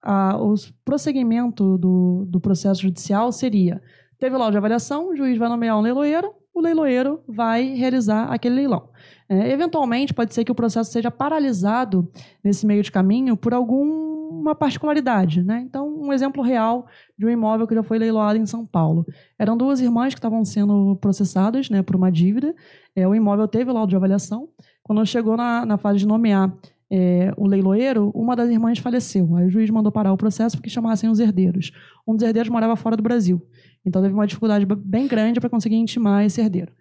[0.02, 0.56] a, o
[0.86, 3.82] prosseguimento do, do processo judicial seria:
[4.18, 8.56] teve laudo de avaliação, o juiz vai nomear um leiloeiro, o leiloeiro vai realizar aquele
[8.56, 8.90] leilão.
[9.28, 12.10] É, eventualmente, pode ser que o processo seja paralisado
[12.44, 15.44] nesse meio de caminho por alguma particularidade.
[15.44, 15.62] Né?
[15.68, 19.06] Então, um exemplo real de um imóvel que já foi leiloado em São Paulo.
[19.38, 22.56] Eram duas irmãs que estavam sendo processadas né, por uma dívida.
[22.96, 24.50] É, o imóvel teve laudo de avaliação.
[24.82, 26.52] Quando chegou na, na fase de nomear
[26.92, 29.36] é, o leiloeiro, uma das irmãs faleceu.
[29.36, 31.72] Aí o juiz mandou parar o processo porque chamassem os herdeiros.
[32.08, 33.42] Um dos herdeiros morava fora do Brasil.
[33.86, 36.74] Então teve uma dificuldade bem grande para conseguir intimar esse herdeiro.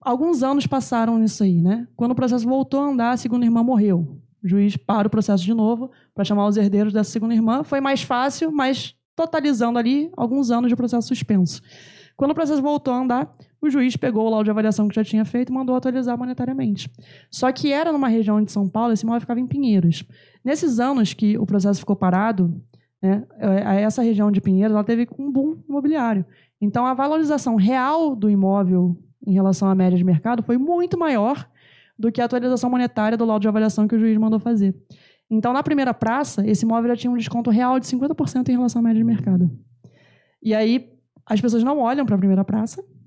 [0.00, 1.88] Alguns anos passaram nisso aí, né?
[1.96, 4.20] Quando o processo voltou a andar, a segunda irmã morreu.
[4.42, 7.64] O juiz para o processo de novo para chamar os herdeiros dessa segunda irmã.
[7.64, 11.60] Foi mais fácil, mas totalizando ali alguns anos de processo suspenso.
[12.16, 15.04] Quando o processo voltou a andar, o juiz pegou o laudo de avaliação que já
[15.04, 16.90] tinha feito e mandou atualizar monetariamente.
[17.30, 20.04] Só que era numa região de São Paulo, esse imóvel ficava em Pinheiros.
[20.44, 22.60] Nesses anos que o processo ficou parado,
[23.02, 26.24] né, é, essa região de Pinheiros ela teve um boom imobiliário.
[26.60, 28.96] Então, a valorização real do imóvel
[29.26, 31.48] em relação à média de mercado foi muito maior
[31.98, 34.74] do que a atualização monetária do laudo de avaliação que o juiz mandou fazer.
[35.30, 38.80] Então, na primeira praça, esse imóvel já tinha um desconto real de 50% em relação
[38.80, 39.50] à média de mercado.
[40.42, 40.90] E aí,
[41.26, 42.97] as pessoas não olham para a primeira praça, é,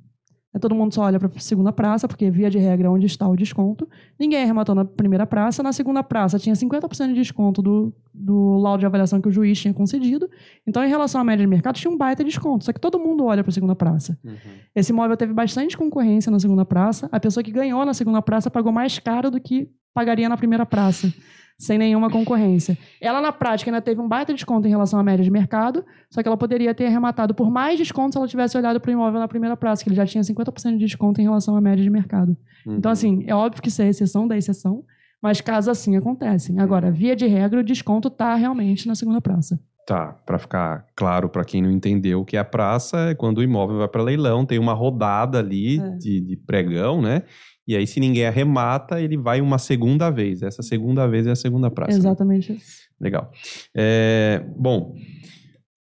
[0.60, 3.28] todo mundo só olha para a segunda praça, porque via de regra é onde está
[3.28, 3.88] o desconto.
[4.20, 5.64] Ninguém arrematou na primeira praça.
[5.64, 9.60] Na segunda praça tinha 50% de desconto do, do laudo de avaliação que o juiz
[9.60, 10.30] tinha concedido.
[10.68, 12.66] Então, em relação à média de mercado, tinha um baita desconto.
[12.66, 14.18] Só que todo mundo olha para a segunda praça.
[14.24, 14.34] Uhum.
[14.76, 17.08] Esse imóvel teve bastante concorrência na segunda praça.
[17.12, 20.66] A pessoa que ganhou na segunda praça pagou mais caro do que pagaria na primeira
[20.66, 21.12] praça
[21.58, 22.78] sem nenhuma concorrência.
[23.00, 26.22] Ela, na prática, ainda teve um baita desconto em relação à média de mercado, só
[26.22, 29.20] que ela poderia ter arrematado por mais desconto se ela tivesse olhado para o imóvel
[29.20, 31.90] na primeira praça, que ele já tinha 50% de desconto em relação à média de
[31.90, 32.36] mercado.
[32.66, 32.78] Uhum.
[32.78, 34.84] Então, assim, é óbvio que isso é exceção da exceção,
[35.22, 36.60] mas casos assim acontecem.
[36.60, 39.60] Agora, via de regra, o desconto está realmente na segunda praça.
[39.86, 43.40] Tá, para ficar claro para quem não entendeu o que é a praça, é quando
[43.40, 45.90] o imóvel vai para leilão, tem uma rodada ali é.
[45.98, 47.24] de, de pregão, né?
[47.72, 50.42] E aí, se ninguém arremata, ele vai uma segunda vez.
[50.42, 51.98] Essa segunda vez é a segunda praça.
[51.98, 52.52] Exatamente.
[52.52, 52.60] Né?
[53.00, 53.32] Legal.
[53.74, 54.94] É, bom,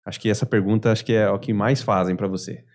[0.05, 2.65] acho que essa pergunta acho que é o que mais fazem para você.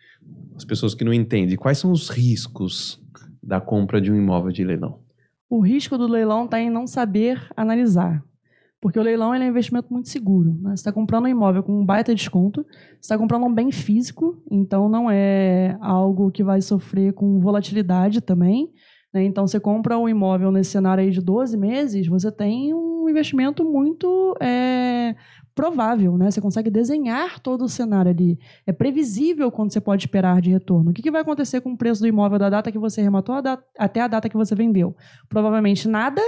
[0.57, 2.99] As pessoas que não entendem, quais são os riscos
[3.43, 5.01] da compra de um imóvel de leilão?
[5.51, 8.25] O risco do leilão está em não saber analisar.
[8.81, 10.55] Porque o leilão é um investimento muito seguro.
[10.63, 10.71] Né?
[10.71, 14.43] Você está comprando um imóvel com um baita desconto, você está comprando um bem físico,
[14.51, 18.73] então não é algo que vai sofrer com volatilidade também.
[19.15, 19.23] Né?
[19.23, 23.65] Então, você compra um imóvel nesse cenário aí de 12 meses, você tem um investimento
[23.65, 25.15] muito é,
[25.55, 26.31] provável, né?
[26.31, 28.39] Você consegue desenhar todo o cenário ali.
[28.67, 30.91] É previsível quando você pode esperar de retorno.
[30.91, 33.37] O que, que vai acontecer com o preço do imóvel da data que você rematou
[33.79, 34.97] até a data que você vendeu?
[35.29, 36.21] Provavelmente nada,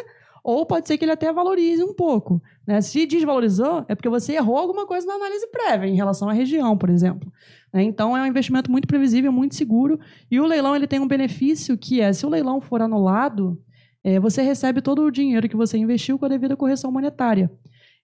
[0.45, 2.41] ou pode ser que ele até valorize um pouco.
[2.65, 2.81] Né?
[2.81, 6.79] Se desvalorizou, é porque você errou alguma coisa na análise prévia, em relação à região,
[6.79, 7.33] por exemplo.
[7.77, 7.83] Né?
[7.83, 10.01] Então, é um investimento muito previsível, muito seguro.
[10.31, 13.61] E o leilão ele tem um benefício que é, se o leilão for anulado,
[14.03, 17.53] é, você recebe todo o dinheiro que você investiu com a devida correção monetária.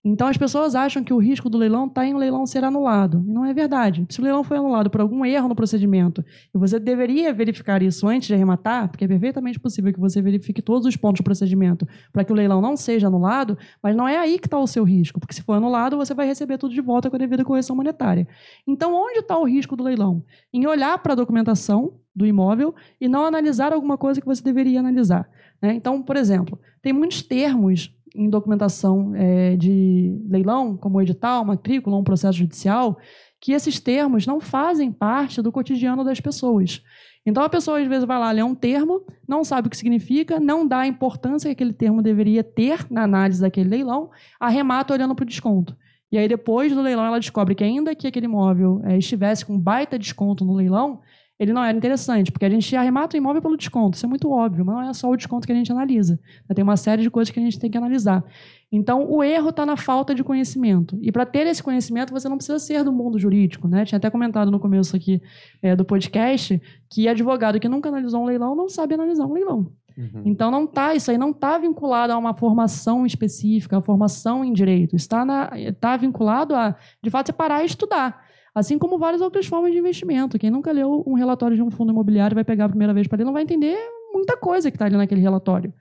[0.05, 3.25] Então as pessoas acham que o risco do leilão está em o leilão ser anulado.
[3.27, 4.05] E não é verdade.
[4.09, 8.09] Se o leilão foi anulado por algum erro no procedimento, e você deveria verificar isso
[8.09, 11.87] antes de arrematar, porque é perfeitamente possível que você verifique todos os pontos do procedimento
[12.13, 14.83] para que o leilão não seja anulado, mas não é aí que está o seu
[14.83, 17.77] risco, porque se for anulado, você vai receber tudo de volta com a devida correção
[17.77, 18.27] monetária.
[18.67, 20.25] Então, onde está o risco do leilão?
[20.53, 24.81] Em olhar para a documentação do imóvel e não analisar alguma coisa que você deveria
[24.81, 25.29] analisar.
[25.61, 25.75] Né?
[25.75, 32.05] Então, por exemplo, tem muitos termos em documentação é, de leilão, como edital, matrícula, um
[32.05, 32.99] processo judicial,
[33.41, 36.83] que esses termos não fazem parte do cotidiano das pessoas.
[37.25, 40.41] Então a pessoa às vezes vai lá ler um termo, não sabe o que significa,
[40.41, 44.11] não dá a importância que aquele termo deveria ter na análise daquele leilão,
[44.41, 45.77] arremata olhando para o desconto.
[46.11, 49.59] E aí depois do leilão ela descobre que ainda que aquele imóvel é, estivesse com
[49.59, 51.01] baita desconto no leilão,
[51.43, 54.31] ele não era interessante, porque a gente arremata o imóvel pelo desconto, isso é muito
[54.31, 56.19] óbvio, mas não é só o desconto que a gente analisa.
[56.55, 58.25] Tem uma série de coisas que a gente tem que analisar.
[58.71, 60.97] Então, o erro está na falta de conhecimento.
[61.03, 63.67] E para ter esse conhecimento, você não precisa ser do mundo jurídico.
[63.67, 63.85] Né?
[63.85, 65.21] Tinha até comentado no começo aqui
[65.61, 69.71] é, do podcast que advogado que nunca analisou um leilão não sabe analisar um leilão.
[69.97, 70.23] Uhum.
[70.25, 74.53] Então não tá, isso aí não está vinculado a uma formação específica, a formação em
[74.53, 74.97] direito.
[74.97, 78.22] Está, está vinculado a, de fato, você parar e estudar.
[78.55, 80.39] Assim como várias outras formas de investimento.
[80.39, 83.19] Quem nunca leu um relatório de um fundo imobiliário vai pegar a primeira vez para
[83.19, 83.77] ler, não vai entender
[84.13, 85.73] muita coisa que está ali naquele relatório.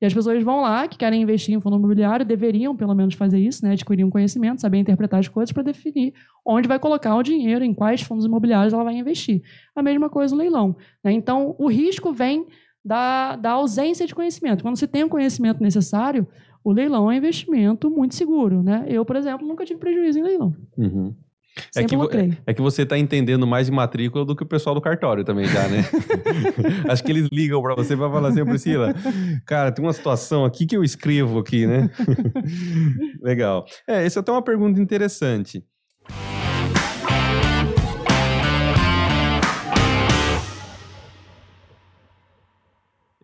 [0.00, 3.38] E as pessoas vão lá, que querem investir em fundo imobiliário, deveriam pelo menos fazer
[3.38, 3.72] isso, né?
[3.72, 6.12] adquirir um conhecimento, saber interpretar as coisas para definir
[6.44, 9.42] onde vai colocar o dinheiro, em quais fundos imobiliários ela vai investir.
[9.76, 10.74] A mesma coisa no leilão.
[11.04, 11.12] Né?
[11.12, 12.48] Então, o risco vem
[12.84, 14.62] da, da ausência de conhecimento.
[14.62, 16.26] Quando você tem o conhecimento necessário,
[16.64, 18.60] o leilão é um investimento muito seguro.
[18.60, 18.84] Né?
[18.88, 20.52] Eu, por exemplo, nunca tive prejuízo em leilão.
[20.76, 21.14] Uhum.
[21.76, 21.94] É que,
[22.46, 25.44] é que, você está entendendo mais de matrícula do que o pessoal do cartório também
[25.44, 25.84] já, né?
[26.88, 28.94] Acho que eles ligam para você para falar assim, Priscila,
[29.44, 31.90] cara, tem uma situação aqui que eu escrevo aqui, né?
[33.20, 33.66] Legal.
[33.86, 35.62] É, essa é até uma pergunta interessante.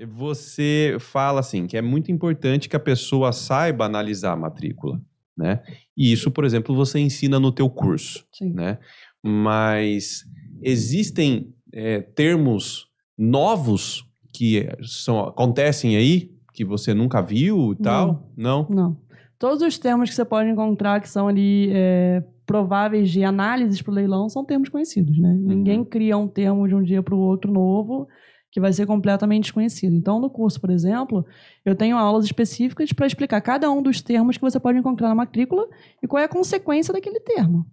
[0.07, 5.01] Você fala assim que é muito importante que a pessoa saiba analisar a matrícula
[5.39, 5.63] né?
[5.97, 8.53] E isso, por exemplo, você ensina no teu curso, Sim.
[8.53, 8.79] né?
[9.23, 10.25] Mas
[10.61, 12.87] existem é, termos
[13.17, 18.31] novos que são, acontecem aí que você nunca viu e tal?
[18.37, 18.67] Não.
[18.69, 18.97] Não.
[19.39, 23.93] Todos os termos que você pode encontrar que são ali é, prováveis de análises para
[23.93, 25.29] o leilão são termos conhecidos, né?
[25.29, 25.47] Uhum.
[25.47, 28.09] Ninguém cria um termo de um dia para o outro novo
[28.51, 29.95] que vai ser completamente desconhecido.
[29.95, 31.25] Então, no curso, por exemplo,
[31.65, 35.15] eu tenho aulas específicas para explicar cada um dos termos que você pode encontrar na
[35.15, 35.69] matrícula
[36.03, 37.67] e qual é a consequência daquele termo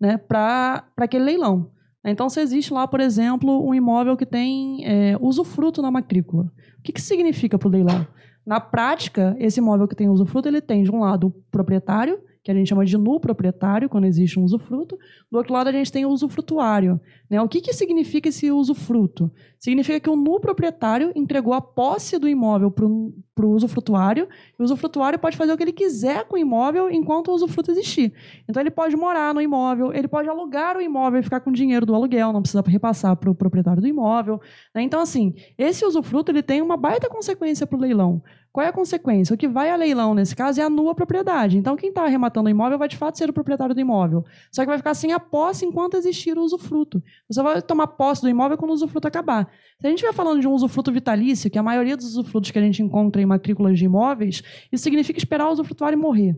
[0.00, 1.70] né, para aquele leilão.
[2.02, 6.44] Então, se existe lá, por exemplo, um imóvel que tem é, usufruto na matrícula,
[6.78, 8.06] o que, que significa para o leilão?
[8.46, 12.50] Na prática, esse imóvel que tem usufruto, ele tem, de um lado, o proprietário, que
[12.50, 14.98] a gente chama de nu proprietário, quando existe um usufruto.
[15.30, 16.98] Do outro lado, a gente tem o usufrutuário.
[17.28, 17.40] Né?
[17.40, 19.30] O que, que significa esse usufruto?
[19.58, 24.26] Significa que o nu proprietário entregou a posse do imóvel para o usufrutuário,
[24.58, 27.70] e o usufrutuário pode fazer o que ele quiser com o imóvel enquanto o usufruto
[27.70, 28.12] existir.
[28.48, 31.52] Então, ele pode morar no imóvel, ele pode alugar o imóvel e ficar com o
[31.52, 34.40] dinheiro do aluguel, não precisa repassar para o proprietário do imóvel.
[34.74, 34.82] Né?
[34.82, 38.22] Então, assim, esse usufruto ele tem uma baita consequência para o leilão.
[38.52, 39.32] Qual é a consequência?
[39.32, 41.56] O que vai a leilão, nesse caso, é a nua propriedade.
[41.56, 44.24] Então, quem está arrematando o imóvel vai, de fato, ser o proprietário do imóvel.
[44.50, 47.00] Só que vai ficar sem a posse enquanto existir o usufruto.
[47.28, 49.48] Você vai tomar posse do imóvel quando o usufruto acabar.
[49.80, 52.58] Se a gente estiver falando de um usufruto vitalício, que a maioria dos usufrutos que
[52.58, 54.42] a gente encontra em matrículas de imóveis,
[54.72, 56.36] isso significa esperar o usufrutuário morrer.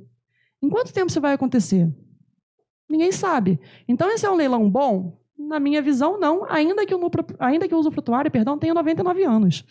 [0.62, 1.90] Em quanto tempo isso vai acontecer?
[2.90, 3.58] Ninguém sabe.
[3.88, 5.18] Então, esse é um leilão bom?
[5.38, 6.44] Na minha visão, não.
[6.44, 9.64] Ainda que o, ainda que o usufrutuário, perdão, tenha 99 anos.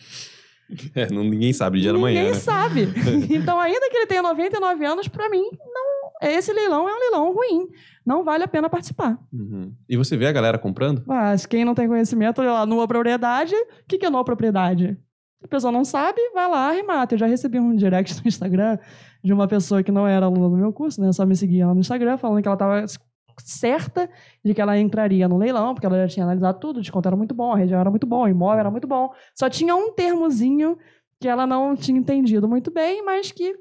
[0.94, 2.20] É, não, ninguém sabe dia ninguém da manhã.
[2.20, 2.40] Ninguém né?
[2.40, 2.88] sabe.
[3.30, 7.34] então, ainda que ele tenha 99 anos, para mim, não, esse leilão é um leilão
[7.34, 7.68] ruim.
[8.04, 9.18] Não vale a pena participar.
[9.32, 9.72] Uhum.
[9.88, 11.02] E você vê a galera comprando?
[11.06, 13.54] Mas quem não tem conhecimento, olha lá, numa propriedade.
[13.54, 14.98] O que, que é numa propriedade?
[15.42, 17.14] A pessoa não sabe, vai lá e mata.
[17.14, 18.78] Eu já recebi um direct no Instagram
[19.22, 21.12] de uma pessoa que não era aluna do meu curso, né?
[21.12, 22.84] Só me seguia lá no Instagram, falando que ela estava
[23.44, 24.08] certa
[24.44, 27.16] de que ela entraria no leilão, porque ela já tinha analisado tudo, o desconto era
[27.16, 29.10] muito bom, a região era muito bom, o imóvel era muito bom.
[29.34, 30.78] Só tinha um termozinho
[31.20, 33.54] que ela não tinha entendido muito bem, mas que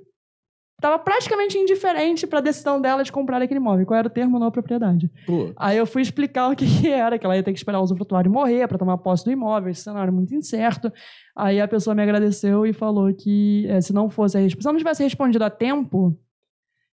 [0.82, 3.86] estava praticamente indiferente para a decisão dela de comprar aquele imóvel.
[3.86, 5.12] Qual era o termo não propriedade?
[5.28, 5.54] Pô.
[5.56, 7.84] Aí eu fui explicar o que, que era, que ela ia ter que esperar o
[7.84, 10.92] usufrutuário morrer para tomar posse do imóvel, esse cenário muito incerto.
[11.36, 14.72] Aí a pessoa me agradeceu e falou que é, se não fosse a se eu
[14.72, 16.18] não tivesse respondido a tempo,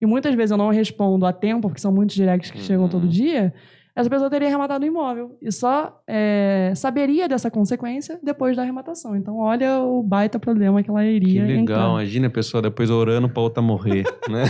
[0.07, 2.65] e muitas vezes eu não respondo a tempo, porque são muitos directs que uhum.
[2.65, 3.09] chegam todo uhum.
[3.09, 3.53] dia,
[3.97, 9.17] essa pessoa teria arrematado o imóvel e só é, saberia dessa consequência depois da arrematação.
[9.17, 11.89] Então, olha o baita problema que ela iria Que legal, entrar.
[11.89, 14.45] imagina a pessoa depois orando para outra morrer, né?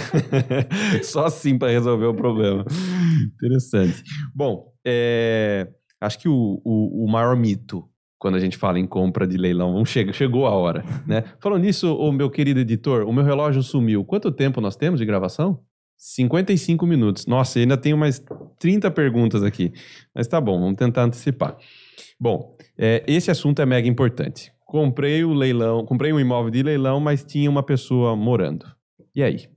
[1.04, 2.64] só assim para resolver o problema.
[3.34, 4.02] Interessante.
[4.34, 5.68] Bom, é,
[6.00, 7.88] acho que o, o, o maior mito
[8.18, 9.72] quando a gente fala em compra de leilão.
[9.72, 11.24] Vamos chega, chegou a hora, né?
[11.40, 14.04] Falando nisso, o meu querido editor, o meu relógio sumiu.
[14.04, 15.60] Quanto tempo nós temos de gravação?
[15.96, 17.26] 55 minutos.
[17.26, 18.22] Nossa, ainda tenho mais
[18.58, 19.72] 30 perguntas aqui.
[20.14, 21.56] Mas tá bom, vamos tentar antecipar.
[22.20, 24.52] Bom, é, esse assunto é mega importante.
[24.64, 28.66] Comprei o leilão, comprei um imóvel de leilão, mas tinha uma pessoa morando.
[29.14, 29.48] E aí?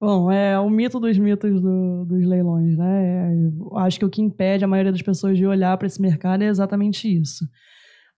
[0.00, 3.32] Bom, é o mito dos mitos do, dos leilões, né?
[3.32, 6.42] É, acho que o que impede a maioria das pessoas de olhar para esse mercado
[6.42, 7.44] é exatamente isso.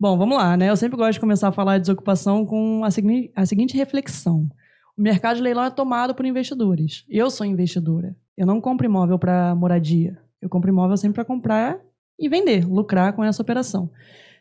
[0.01, 0.71] Bom, vamos lá, né?
[0.71, 4.49] Eu sempre gosto de começar a falar de desocupação com a, segui a seguinte reflexão.
[4.97, 7.05] O mercado de leilão é tomado por investidores.
[7.07, 8.17] Eu sou investidora.
[8.35, 10.19] Eu não compro imóvel para moradia.
[10.41, 11.79] Eu compro imóvel sempre para comprar
[12.19, 13.91] e vender, lucrar com essa operação.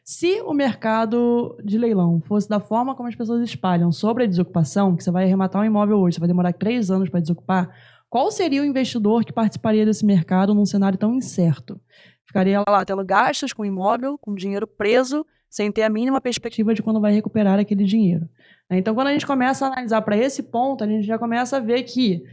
[0.01, 4.95] Se o mercado de leilão fosse da forma como as pessoas espalham sobre a desocupação,
[4.95, 7.69] que você vai arrematar um imóvel hoje, você vai demorar três anos para desocupar,
[8.09, 11.81] qual seria o investidor que participaria desse mercado num cenário tão incerto?
[12.25, 16.83] Ficaria lá tendo gastos com imóvel, com dinheiro preso, sem ter a mínima perspectiva de
[16.83, 18.29] quando vai recuperar aquele dinheiro.
[18.69, 21.59] Então, quando a gente começa a analisar para esse ponto, a gente já começa a
[21.59, 22.23] ver que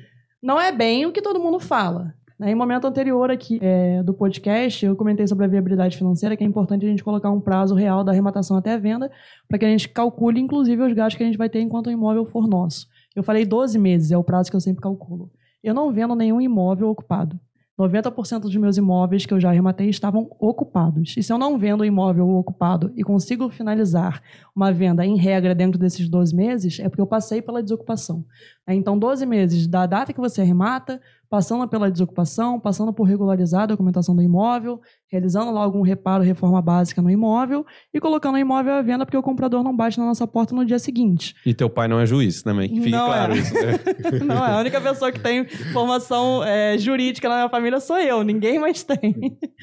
[0.42, 2.14] não é bem o que todo mundo fala.
[2.38, 6.46] Em momento anterior aqui é, do podcast, eu comentei sobre a viabilidade financeira, que é
[6.46, 9.10] importante a gente colocar um prazo real da arrematação até a venda,
[9.48, 11.90] para que a gente calcule, inclusive, os gastos que a gente vai ter enquanto o
[11.90, 12.86] imóvel for nosso.
[13.14, 15.30] Eu falei 12 meses, é o prazo que eu sempre calculo.
[15.64, 17.40] Eu não vendo nenhum imóvel ocupado.
[17.78, 21.14] 90% dos meus imóveis que eu já arrematei estavam ocupados.
[21.16, 24.22] E se eu não vendo o imóvel ocupado e consigo finalizar
[24.54, 28.24] uma venda em regra dentro desses 12 meses, é porque eu passei pela desocupação.
[28.66, 33.66] Então, 12 meses da data que você arremata passando pela desocupação, passando por regularizar a
[33.66, 38.74] documentação do imóvel, realizando lá algum reparo, reforma básica no imóvel e colocando o imóvel
[38.74, 41.34] à venda porque o comprador não bate na nossa porta no dia seguinte.
[41.44, 42.68] E teu pai não é juiz, né, mãe?
[42.68, 43.38] Que fique não claro é.
[43.38, 43.54] isso.
[43.54, 43.72] Né?
[44.24, 44.52] não é.
[44.52, 48.82] A única pessoa que tem formação é, jurídica na minha família sou eu, ninguém mais
[48.82, 49.14] tem.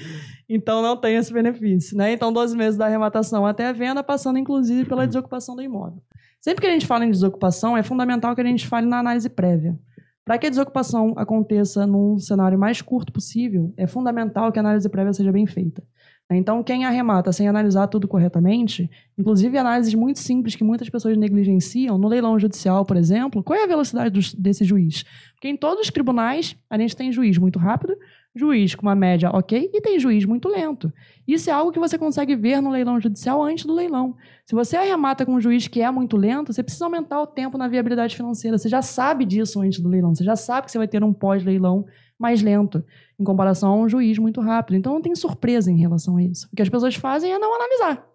[0.49, 2.11] então não tem esse benefício, né?
[2.11, 6.01] Então 12 meses da arrematação até a venda, passando inclusive pela desocupação do imóvel.
[6.43, 9.29] Sempre que a gente fala em desocupação, é fundamental que a gente fale na análise
[9.29, 9.79] prévia.
[10.25, 14.87] Para que a desocupação aconteça num cenário mais curto possível, é fundamental que a análise
[14.87, 15.83] prévia seja bem feita.
[16.31, 21.97] Então, quem arremata sem analisar tudo corretamente, inclusive análises muito simples que muitas pessoas negligenciam,
[21.97, 25.03] no leilão judicial, por exemplo, qual é a velocidade desse juiz?
[25.33, 27.95] Porque em todos os tribunais, a gente tem juiz muito rápido,
[28.35, 30.91] juiz com uma média ok e tem juiz muito lento.
[31.27, 34.15] Isso é algo que você consegue ver no leilão judicial antes do leilão.
[34.45, 37.57] Se você arremata com um juiz que é muito lento, você precisa aumentar o tempo
[37.57, 38.57] na viabilidade financeira.
[38.57, 40.15] Você já sabe disso antes do leilão.
[40.15, 41.85] Você já sabe que você vai ter um pós-leilão
[42.17, 42.83] mais lento
[43.19, 44.77] em comparação a um juiz muito rápido.
[44.77, 46.47] Então não tem surpresa em relação a isso.
[46.51, 48.07] O que as pessoas fazem é não analisar.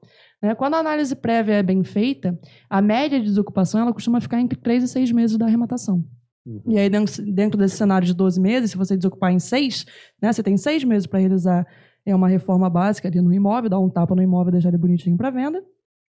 [0.42, 0.54] Né?
[0.54, 2.38] Quando a análise prévia é bem feita,
[2.68, 6.04] a média de desocupação ela costuma ficar entre 3 e 6 meses da arrematação.
[6.48, 6.62] Uhum.
[6.66, 9.84] E aí, dentro, dentro, desse cenário de 12 meses, se você desocupar em seis,
[10.20, 11.66] né, você tem seis meses para realizar
[12.06, 15.16] é, uma reforma básica ali no imóvel, dar um tapa no imóvel, deixar ele bonitinho
[15.16, 15.62] para venda.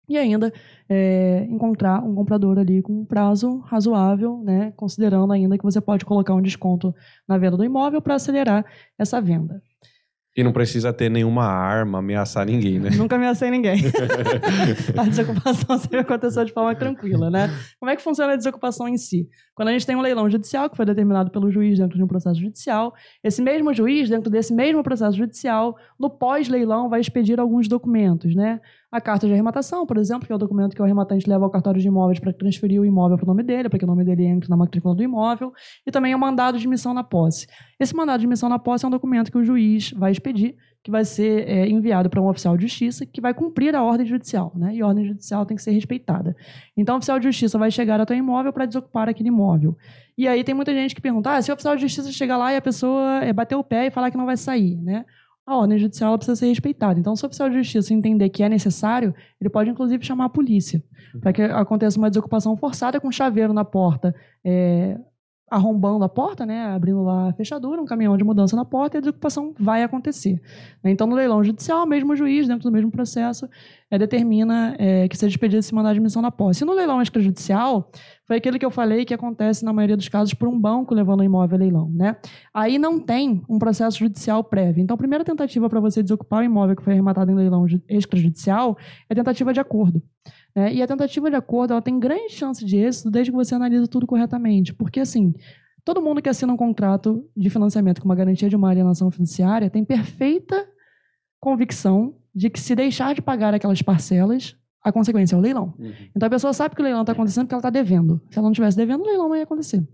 [0.07, 0.51] E ainda
[0.87, 6.05] é, encontrar um comprador ali com um prazo razoável, né, considerando ainda que você pode
[6.05, 6.93] colocar um desconto
[7.27, 8.63] na venda do imóvel para acelerar
[8.97, 9.61] essa venda.
[10.37, 12.91] E não precisa ter nenhuma arma, ameaçar ninguém, né?
[12.91, 13.81] Nunca ameacei ninguém.
[14.95, 17.49] a desocupação sempre aconteceu de forma tranquila, né?
[17.79, 19.27] Como é que funciona a desocupação em si?
[19.55, 22.07] Quando a gente tem um leilão judicial que foi determinado pelo juiz dentro de um
[22.07, 27.67] processo judicial, esse mesmo juiz, dentro desse mesmo processo judicial, no pós-leilão vai expedir alguns
[27.67, 28.61] documentos, né?
[28.91, 31.51] A carta de arrematação, por exemplo, que é o documento que o arrematante leva ao
[31.51, 34.03] cartório de imóveis para transferir o imóvel para o nome dele, para que o nome
[34.03, 35.53] dele entre na matrícula do imóvel,
[35.85, 37.45] e também o mandado de missão na posse.
[37.79, 40.89] Esse mandado de missão na posse é um documento que o juiz vai expedir, que
[40.89, 44.51] vai ser é, enviado para um oficial de justiça, que vai cumprir a ordem judicial,
[44.55, 44.73] né?
[44.73, 46.35] E a ordem judicial tem que ser respeitada.
[46.75, 49.77] Então, o oficial de justiça vai chegar até o imóvel para desocupar aquele imóvel.
[50.17, 52.53] E aí tem muita gente que pergunta: ah, se o oficial de justiça chegar lá
[52.53, 55.05] e a pessoa é, bater o pé e falar que não vai sair, né?
[55.49, 56.99] A ordem judicial precisa ser respeitada.
[56.99, 60.29] Então, se o oficial de justiça entender que é necessário, ele pode, inclusive, chamar a
[60.29, 60.83] polícia
[61.19, 64.97] para que aconteça uma desocupação forçada com chaveiro na porta, é,
[65.49, 68.99] arrombando a porta, né, abrindo lá a fechadura, um caminhão de mudança na porta e
[68.99, 70.41] a desocupação vai acontecer.
[70.83, 73.49] Então, no leilão judicial, o mesmo juiz, dentro do mesmo processo,
[73.91, 76.63] é, determina é, que seja expedido esse mandado de admissão na posse.
[76.63, 77.91] E no leilão extrajudicial,
[78.25, 81.21] foi aquele que eu falei que acontece na maioria dos casos por um banco levando
[81.21, 81.91] o imóvel a leilão.
[81.91, 82.15] Né?
[82.53, 84.83] Aí não tem um processo judicial prévio.
[84.83, 88.77] Então, a primeira tentativa para você desocupar o imóvel que foi arrematado em leilão extrajudicial
[89.09, 90.01] é tentativa de acordo.
[90.59, 90.73] Né?
[90.73, 93.87] E a tentativa de acordo ela tem grande chance de êxito desde que você analisa
[93.87, 94.73] tudo corretamente.
[94.73, 95.33] Porque, assim,
[95.85, 99.69] todo mundo que assina um contrato de financiamento com uma garantia de uma alienação financiária
[99.69, 100.67] tem perfeita
[101.39, 105.73] convicção de que se deixar de pagar aquelas parcelas, a consequência é o leilão.
[105.79, 105.93] Uhum.
[106.13, 108.21] Então a pessoa sabe que o leilão está acontecendo porque ela está devendo.
[108.29, 109.87] Se ela não estivesse devendo, o leilão não ia acontecer.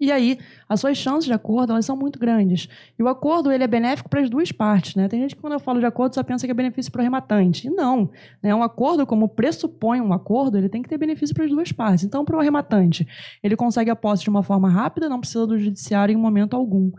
[0.00, 0.38] E aí,
[0.68, 2.68] as suas chances de acordo, elas são muito grandes.
[2.98, 5.08] E o acordo, ele é benéfico para as duas partes, né?
[5.08, 7.02] Tem gente que quando eu falo de acordo só pensa que é benefício para o
[7.02, 7.68] arrematante.
[7.68, 8.10] E não.
[8.42, 8.54] Né?
[8.54, 12.04] Um acordo, como pressupõe um acordo, ele tem que ter benefício para as duas partes.
[12.04, 13.06] Então, para o arrematante,
[13.42, 16.90] ele consegue a posse de uma forma rápida, não precisa do judiciário em momento algum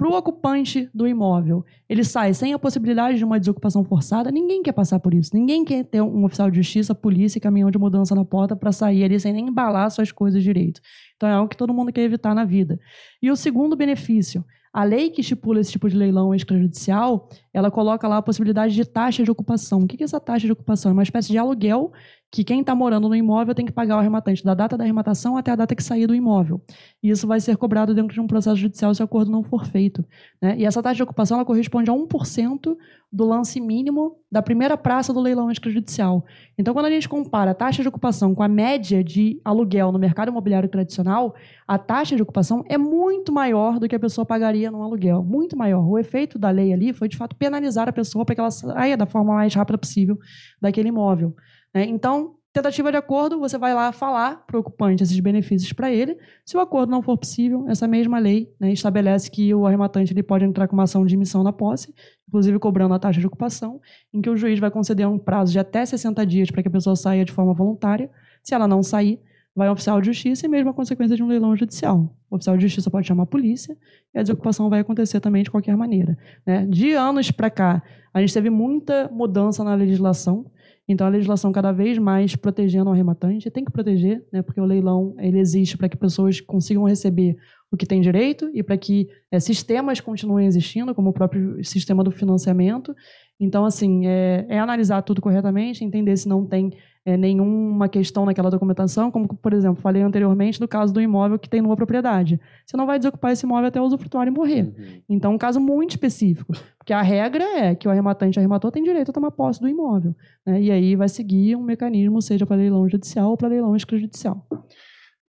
[0.00, 4.62] para o ocupante do imóvel, ele sai sem a possibilidade de uma desocupação forçada, ninguém
[4.62, 5.30] quer passar por isso.
[5.34, 9.04] Ninguém quer ter um oficial de justiça, polícia caminhão de mudança na porta para sair
[9.04, 10.80] ali sem nem embalar suas coisas direito.
[11.20, 12.80] Então é algo que todo mundo quer evitar na vida.
[13.20, 14.42] E o segundo benefício,
[14.72, 18.86] a lei que estipula esse tipo de leilão extrajudicial, ela coloca lá a possibilidade de
[18.86, 19.80] taxa de ocupação.
[19.82, 20.90] O que é essa taxa de ocupação?
[20.90, 21.92] É uma espécie de aluguel
[22.30, 25.36] que quem está morando no imóvel tem que pagar ao arrematante da data da arrematação
[25.36, 26.62] até a data que sair do imóvel.
[27.02, 29.66] E isso vai ser cobrado dentro de um processo judicial se o acordo não for
[29.66, 30.04] feito.
[30.40, 30.56] Né?
[30.58, 32.76] E essa taxa de ocupação ela corresponde a 1%
[33.12, 36.24] do lance mínimo da primeira praça do leilão extrajudicial.
[36.56, 39.98] Então, quando a gente compara a taxa de ocupação com a média de aluguel no
[39.98, 41.34] mercado imobiliário tradicional,
[41.66, 45.24] a taxa de ocupação é muito maior do que a pessoa pagaria num aluguel.
[45.24, 45.84] Muito maior.
[45.84, 48.96] O efeito da lei ali foi, de fato, penalizar a pessoa para que ela saia
[48.96, 50.16] da forma mais rápida possível
[50.60, 51.34] daquele imóvel.
[51.74, 51.84] Né?
[51.84, 56.18] Então, tentativa de acordo, você vai lá falar para o ocupante esses benefícios para ele.
[56.44, 60.22] Se o acordo não for possível, essa mesma lei né, estabelece que o arrematante ele
[60.22, 61.94] pode entrar com uma ação de emissão na posse,
[62.28, 63.80] inclusive cobrando a taxa de ocupação,
[64.12, 66.72] em que o juiz vai conceder um prazo de até 60 dias para que a
[66.72, 68.10] pessoa saia de forma voluntária.
[68.42, 69.20] Se ela não sair,
[69.54, 72.14] vai ao oficial de justiça e mesmo a consequência de um leilão judicial.
[72.30, 73.76] O oficial de justiça pode chamar a polícia
[74.14, 76.16] e a desocupação vai acontecer também de qualquer maneira.
[76.46, 76.66] Né?
[76.66, 77.82] De anos para cá,
[78.14, 80.46] a gente teve muita mudança na legislação.
[80.92, 84.64] Então, a legislação cada vez mais protegendo o arrematante, tem que proteger, né, porque o
[84.64, 87.36] leilão ele existe para que pessoas consigam receber
[87.70, 92.02] o que tem direito e para que é, sistemas continuem existindo, como o próprio sistema
[92.02, 92.92] do financiamento.
[93.40, 96.70] Então, assim, é, é analisar tudo corretamente, entender se não tem
[97.06, 101.48] é, nenhuma questão naquela documentação, como, por exemplo, falei anteriormente do caso do imóvel que
[101.48, 102.38] tem numa propriedade.
[102.66, 104.64] Você não vai desocupar esse imóvel até o usufrutuário morrer.
[104.64, 105.02] Uhum.
[105.08, 106.52] Então, um caso muito específico.
[106.76, 110.14] Porque a regra é que o arrematante arrematou tem direito a tomar posse do imóvel.
[110.46, 110.60] Né?
[110.60, 114.46] E aí vai seguir um mecanismo, seja para leilão judicial ou para leilão extrajudicial.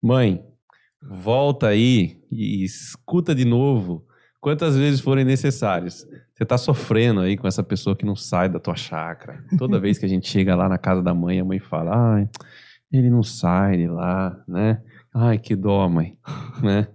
[0.03, 0.45] Mãe,
[1.01, 4.05] volta aí e escuta de novo
[4.41, 6.05] quantas vezes forem necessárias.
[6.43, 9.45] Você está sofrendo aí com essa pessoa que não sai da tua chácara.
[9.57, 12.29] Toda vez que a gente chega lá na casa da mãe, a mãe fala: ai,
[12.91, 14.83] ele não sai de lá, né?
[15.15, 16.19] Ai, que dó, mãe,
[16.61, 16.89] né?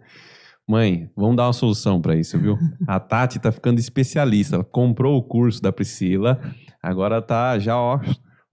[0.67, 2.57] Mãe, vamos dar uma solução para isso, viu?
[2.85, 4.57] A Tati tá ficando especialista.
[4.57, 6.41] Ela comprou o curso da Priscila,
[6.83, 8.01] agora tá já, ó,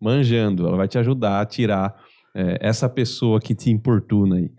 [0.01, 0.65] manjando.
[0.65, 1.93] Ela vai te ajudar a tirar
[2.33, 4.53] é, essa pessoa que te importuna aí.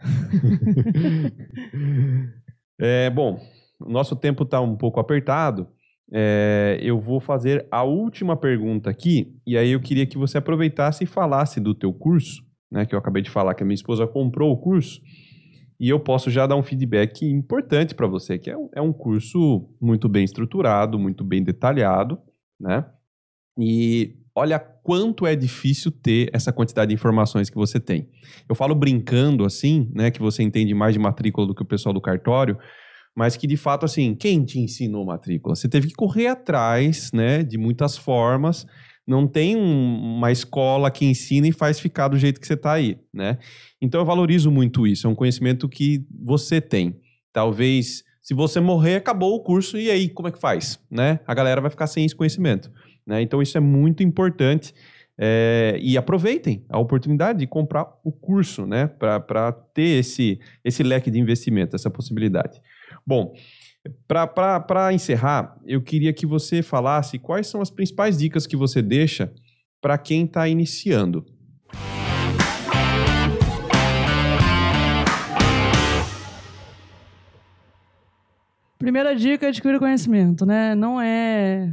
[2.78, 3.40] é, bom,
[3.80, 5.74] nosso tempo está um pouco apertado.
[6.12, 11.04] É, eu vou fazer a última pergunta aqui, e aí eu queria que você aproveitasse
[11.04, 12.86] e falasse do teu curso, né?
[12.86, 15.02] Que eu acabei de falar que a minha esposa comprou o curso,
[15.80, 18.94] e eu posso já dar um feedback importante para você, que é um, é um
[18.94, 22.20] curso muito bem estruturado, muito bem detalhado,
[22.60, 22.86] né?
[23.58, 28.10] E olha quanto é difícil ter essa quantidade de informações que você tem.
[28.48, 31.94] Eu falo brincando assim, né, que você entende mais de matrícula do que o pessoal
[31.94, 32.58] do cartório,
[33.16, 35.56] mas que de fato, assim, quem te ensinou matrícula?
[35.56, 38.68] Você teve que correr atrás, né, de muitas formas.
[39.08, 42.74] Não tem um, uma escola que ensina e faz ficar do jeito que você está
[42.74, 43.38] aí, né?
[43.80, 45.06] Então eu valorizo muito isso.
[45.06, 47.00] É um conhecimento que você tem.
[47.32, 51.20] Talvez, se você morrer, acabou o curso e aí como é que faz, né?
[51.28, 52.72] A galera vai ficar sem esse conhecimento,
[53.06, 53.22] né?
[53.22, 54.74] Então isso é muito importante.
[55.18, 58.88] É, e aproveitem a oportunidade de comprar o curso, né?
[58.88, 62.60] Para ter esse, esse leque de investimento, essa possibilidade.
[63.08, 63.36] Bom,
[64.08, 69.32] para encerrar, eu queria que você falasse quais são as principais dicas que você deixa
[69.80, 71.24] para quem está iniciando.
[78.80, 80.74] Primeira dica é adquirir conhecimento, né?
[80.74, 81.72] Não é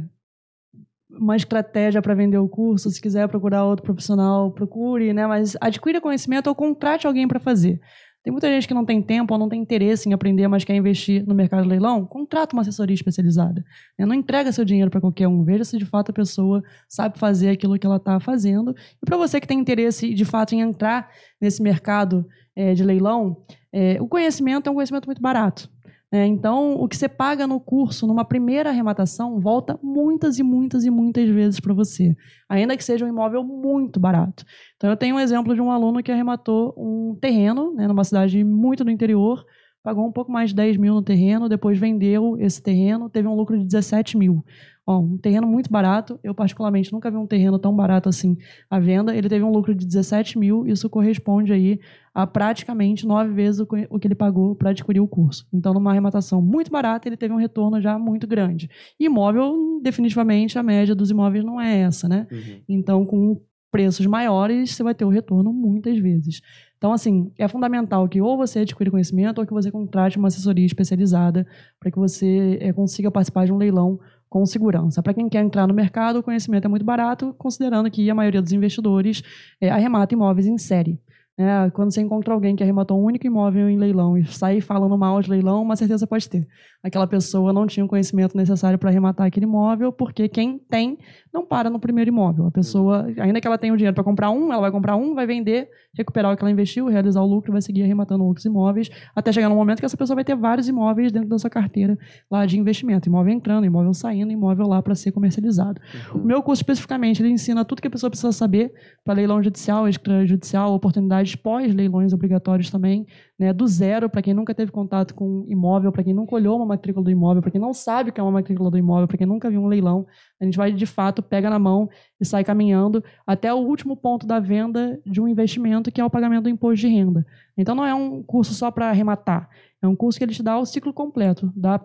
[1.09, 2.91] uma estratégia para vender o curso.
[2.91, 5.25] Se quiser procurar outro profissional, procure, né?
[5.25, 7.81] Mas adquira conhecimento ou contrate alguém para fazer.
[8.23, 10.73] Tem muita gente que não tem tempo ou não tem interesse em aprender, mas quer
[10.75, 12.05] investir no mercado de leilão.
[12.05, 13.65] Contrata uma assessoria especializada.
[13.99, 14.05] Né?
[14.05, 15.43] Não entrega seu dinheiro para qualquer um.
[15.43, 18.73] Veja se de fato a pessoa sabe fazer aquilo que ela está fazendo.
[19.01, 21.09] E para você que tem interesse de fato em entrar
[21.41, 23.43] nesse mercado é, de leilão,
[23.73, 25.69] é, o conhecimento é um conhecimento muito barato.
[26.13, 30.85] É, então, o que você paga no curso, numa primeira arrematação, volta muitas e muitas
[30.85, 32.15] e muitas vezes para você,
[32.47, 34.45] ainda que seja um imóvel muito barato.
[34.75, 38.43] Então, eu tenho um exemplo de um aluno que arrematou um terreno né, numa cidade
[38.43, 39.43] muito do interior,
[39.83, 43.35] pagou um pouco mais de 10 mil no terreno, depois vendeu esse terreno, teve um
[43.35, 44.43] lucro de 17 mil.
[44.85, 46.19] Ó, um terreno muito barato.
[46.21, 48.37] Eu, particularmente, nunca vi um terreno tão barato assim
[48.69, 49.15] à venda.
[49.15, 50.67] Ele teve um lucro de 17 mil.
[50.67, 51.79] Isso corresponde aí
[52.13, 53.65] a praticamente nove vezes o
[53.99, 55.47] que ele pagou para adquirir o curso.
[55.53, 58.69] Então, numa arrematação muito barata, ele teve um retorno já muito grande.
[58.99, 62.27] Imóvel, definitivamente, a média dos imóveis não é essa, né?
[62.29, 62.61] Uhum.
[62.67, 63.41] Então, com
[63.73, 66.41] preços maiores, você vai ter o retorno muitas vezes.
[66.77, 70.65] Então, assim, é fundamental que ou você adquira conhecimento ou que você contrate uma assessoria
[70.65, 71.47] especializada
[71.79, 73.99] para que você é, consiga participar de um leilão
[74.29, 75.01] com segurança.
[75.01, 78.43] Para quem quer entrar no mercado, o conhecimento é muito barato, considerando que a maioria
[78.43, 79.23] dos investidores
[79.59, 80.99] é, arremata imóveis em série.
[81.35, 84.95] É, quando você encontra alguém que arrematou um único imóvel em leilão e sai falando
[84.95, 86.47] mal de leilão, uma certeza pode ter.
[86.83, 90.99] Aquela pessoa não tinha o conhecimento necessário para arrematar aquele imóvel, porque quem tem
[91.33, 92.45] não para no primeiro imóvel.
[92.45, 95.15] A pessoa, ainda que ela tenha o dinheiro para comprar um, ela vai comprar um,
[95.15, 98.89] vai vender, recuperar o que ela investiu, realizar o lucro, vai seguir arrematando outros imóveis,
[99.15, 101.97] até chegar no momento que essa pessoa vai ter vários imóveis dentro da sua carteira
[102.29, 103.09] lá de investimento.
[103.09, 105.81] Imóvel entrando, imóvel saindo, imóvel lá para ser comercializado.
[106.13, 106.21] Uhum.
[106.21, 108.71] O meu curso, especificamente, ele ensina tudo que a pessoa precisa saber
[109.03, 113.07] para leilão judicial, extrajudicial, oportunidades pós-leilões obrigatórios também,
[113.37, 116.65] né, do zero, para quem nunca teve contato com imóvel, para quem nunca olhou uma
[116.65, 119.17] matrícula do imóvel, para quem não sabe o que é uma matrícula do imóvel, para
[119.17, 120.05] quem nunca viu um leilão,
[120.39, 124.27] a gente vai de fato, pega na mão e sai caminhando até o último ponto
[124.27, 127.25] da venda de um investimento, que é o pagamento do imposto de renda.
[127.57, 129.49] Então não é um curso só para arrematar,
[129.81, 131.79] é um curso que ele te dá o ciclo completo, da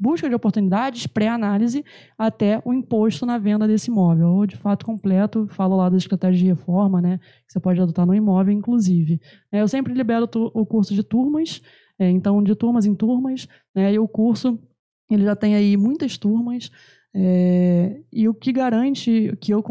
[0.00, 1.84] busca de oportunidades, pré-análise,
[2.16, 4.28] até o imposto na venda desse imóvel.
[4.28, 8.06] Ou, de fato, completo, falo lá da estratégia de reforma, né, que você pode adotar
[8.06, 9.20] no imóvel, inclusive.
[9.52, 11.60] É, eu sempre libero o curso de turmas,
[11.98, 14.58] é, então, de turmas em turmas, né, e o curso,
[15.10, 16.70] ele já tem aí muitas turmas,
[17.14, 19.62] é, e o que garante que eu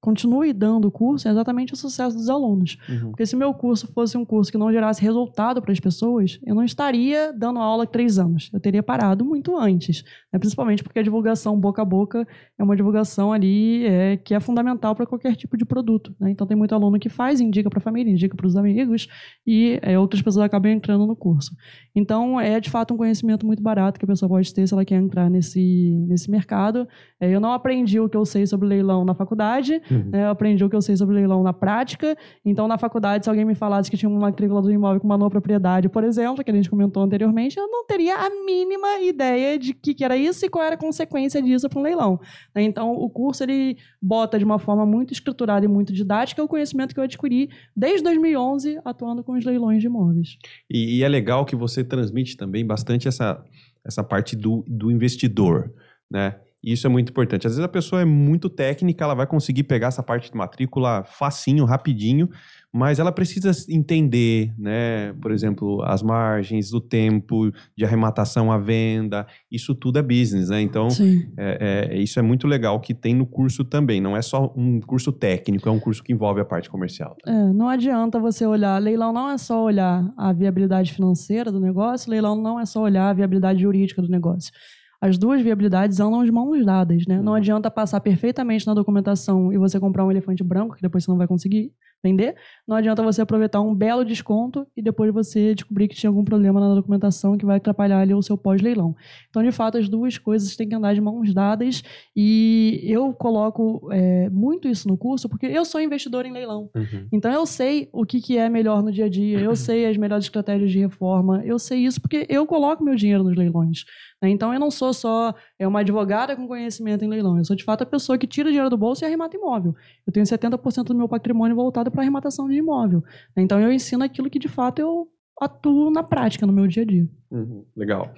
[0.00, 2.76] continue dando o curso é exatamente o sucesso dos alunos.
[2.88, 3.10] Uhum.
[3.10, 6.54] Porque se meu curso fosse um curso que não gerasse resultado para as pessoas, eu
[6.54, 8.48] não estaria dando aula há três anos.
[8.52, 10.04] Eu teria parado muito antes.
[10.32, 10.38] Né?
[10.38, 12.26] Principalmente porque a divulgação boca a boca
[12.56, 16.14] é uma divulgação ali é, que é fundamental para qualquer tipo de produto.
[16.20, 16.30] Né?
[16.30, 19.08] Então tem muito aluno que faz, indica para a família, indica para os amigos
[19.46, 21.54] e é, outras pessoas acabam entrando no curso.
[21.94, 24.84] Então é de fato um conhecimento muito barato que a pessoa pode ter se ela
[24.84, 26.86] quer entrar nesse, nesse mercado.
[27.20, 29.98] É, eu não aprendi o que eu sei sobre leilão na faculdade, uhum.
[29.98, 30.20] Uhum.
[30.20, 32.16] Eu aprendi o que eu sei sobre leilão na prática.
[32.44, 35.18] Então, na faculdade, se alguém me falasse que tinha uma matrícula do imóvel com uma
[35.18, 39.58] nova propriedade, por exemplo, que a gente comentou anteriormente, eu não teria a mínima ideia
[39.58, 42.20] de que, que era isso e qual era a consequência disso para um leilão.
[42.54, 42.62] Né?
[42.62, 46.94] Então, o curso ele bota de uma forma muito estruturada e muito didática o conhecimento
[46.94, 50.38] que eu adquiri desde 2011 atuando com os leilões de imóveis.
[50.70, 53.42] E, e é legal que você transmite também bastante essa,
[53.84, 55.72] essa parte do, do investidor,
[56.10, 56.36] né?
[56.62, 57.46] E isso é muito importante.
[57.46, 61.04] Às vezes a pessoa é muito técnica, ela vai conseguir pegar essa parte de matrícula
[61.04, 62.28] facinho, rapidinho,
[62.72, 69.26] mas ela precisa entender, né, por exemplo, as margens, o tempo de arrematação à venda,
[69.50, 70.60] isso tudo é business, né?
[70.60, 70.88] Então,
[71.36, 74.00] é, é, isso é muito legal que tem no curso também.
[74.00, 77.16] Não é só um curso técnico, é um curso que envolve a parte comercial.
[77.24, 82.10] É, não adianta você olhar, leilão não é só olhar a viabilidade financeira do negócio,
[82.10, 84.52] leilão não é só olhar a viabilidade jurídica do negócio
[85.00, 87.20] as duas viabilidades andam de mãos dadas, né?
[87.20, 87.38] Não uhum.
[87.38, 91.18] adianta passar perfeitamente na documentação e você comprar um elefante branco, que depois você não
[91.18, 91.72] vai conseguir
[92.02, 92.36] vender.
[92.66, 96.60] Não adianta você aproveitar um belo desconto e depois você descobrir que tinha algum problema
[96.60, 98.94] na documentação que vai atrapalhar ali o seu pós-leilão.
[99.28, 101.82] Então, de fato, as duas coisas têm que andar de mãos dadas
[102.14, 106.70] e eu coloco é, muito isso no curso porque eu sou investidor em leilão.
[106.74, 107.08] Uhum.
[107.12, 109.96] Então, eu sei o que, que é melhor no dia a dia, eu sei as
[109.96, 113.84] melhores estratégias de reforma, eu sei isso porque eu coloco meu dinheiro nos leilões.
[114.22, 114.30] Né?
[114.30, 117.64] Então, eu não sou só é uma advogada com conhecimento em leilão, eu sou, de
[117.64, 119.74] fato, a pessoa que tira dinheiro do bolso e arremata imóvel.
[120.06, 123.02] Eu tenho 70% do meu patrimônio voltado para arrematação de imóvel.
[123.36, 125.08] Então eu ensino aquilo que de fato eu
[125.40, 127.08] atuo na prática, no meu dia a dia.
[127.30, 128.12] Uhum, legal.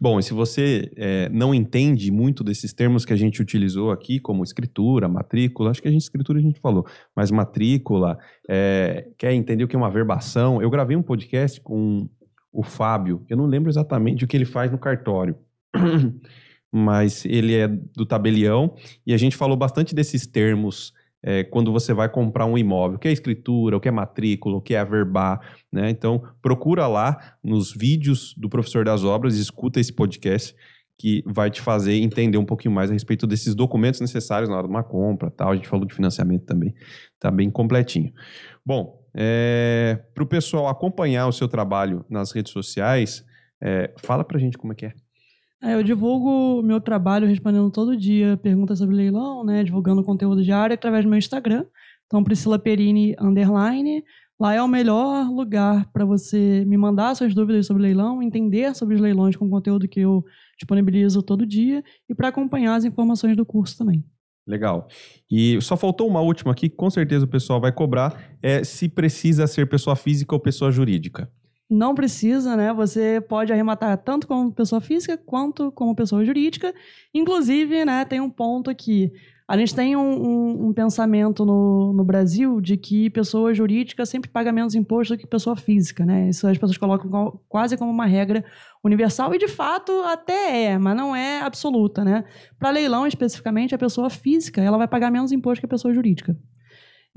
[0.00, 4.20] Bom, e se você é, não entende muito desses termos que a gente utilizou aqui,
[4.20, 6.84] como escritura, matrícula, acho que a gente escritura a gente falou,
[7.14, 10.60] mas matrícula, é, quer entender o que é uma verbação?
[10.60, 12.08] Eu gravei um podcast com
[12.52, 15.36] o Fábio, eu não lembro exatamente o que ele faz no cartório,
[16.72, 18.74] mas ele é do tabelião
[19.06, 22.98] e a gente falou bastante desses termos é, quando você vai comprar um imóvel, o
[23.00, 25.40] que é escritura, o que é matrícula, o que é averbar,
[25.72, 25.90] né?
[25.90, 30.54] Então, procura lá nos vídeos do professor das obras, escuta esse podcast
[30.98, 34.66] que vai te fazer entender um pouquinho mais a respeito desses documentos necessários na hora
[34.66, 35.50] de uma compra, tal.
[35.50, 36.72] A gente falou de financiamento também,
[37.18, 38.12] tá bem completinho.
[38.64, 43.24] Bom, é, para o pessoal acompanhar o seu trabalho nas redes sociais,
[43.60, 44.94] é, fala para gente como é que é.
[45.62, 49.64] É, eu divulgo meu trabalho respondendo todo dia perguntas sobre leilão, né?
[49.64, 51.64] Divulgando conteúdo diário através do meu Instagram.
[52.06, 54.04] Então, Priscila Perini, underline.
[54.38, 58.94] Lá é o melhor lugar para você me mandar suas dúvidas sobre leilão, entender sobre
[58.94, 60.22] os leilões com o conteúdo que eu
[60.58, 64.04] disponibilizo todo dia e para acompanhar as informações do curso também.
[64.46, 64.86] Legal.
[65.30, 68.88] E só faltou uma última aqui, que com certeza o pessoal vai cobrar, é se
[68.88, 71.30] precisa ser pessoa física ou pessoa jurídica.
[71.68, 72.72] Não precisa, né?
[72.72, 76.72] Você pode arrematar tanto como pessoa física quanto como pessoa jurídica.
[77.12, 79.12] Inclusive, né, tem um ponto aqui.
[79.48, 84.28] A gente tem um, um, um, pensamento no, no Brasil de que pessoa jurídica sempre
[84.28, 86.28] paga menos imposto do que pessoa física, né?
[86.28, 88.44] Isso as pessoas colocam quase como uma regra
[88.82, 92.24] universal e de fato até é, mas não é absoluta, né?
[92.58, 96.36] Para leilão especificamente, a pessoa física ela vai pagar menos imposto que a pessoa jurídica.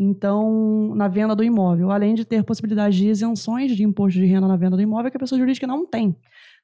[0.02, 4.48] Então, na venda do imóvel, além de ter possibilidade de isenções de imposto de renda
[4.48, 6.16] na venda do imóvel, que a pessoa jurídica não tem.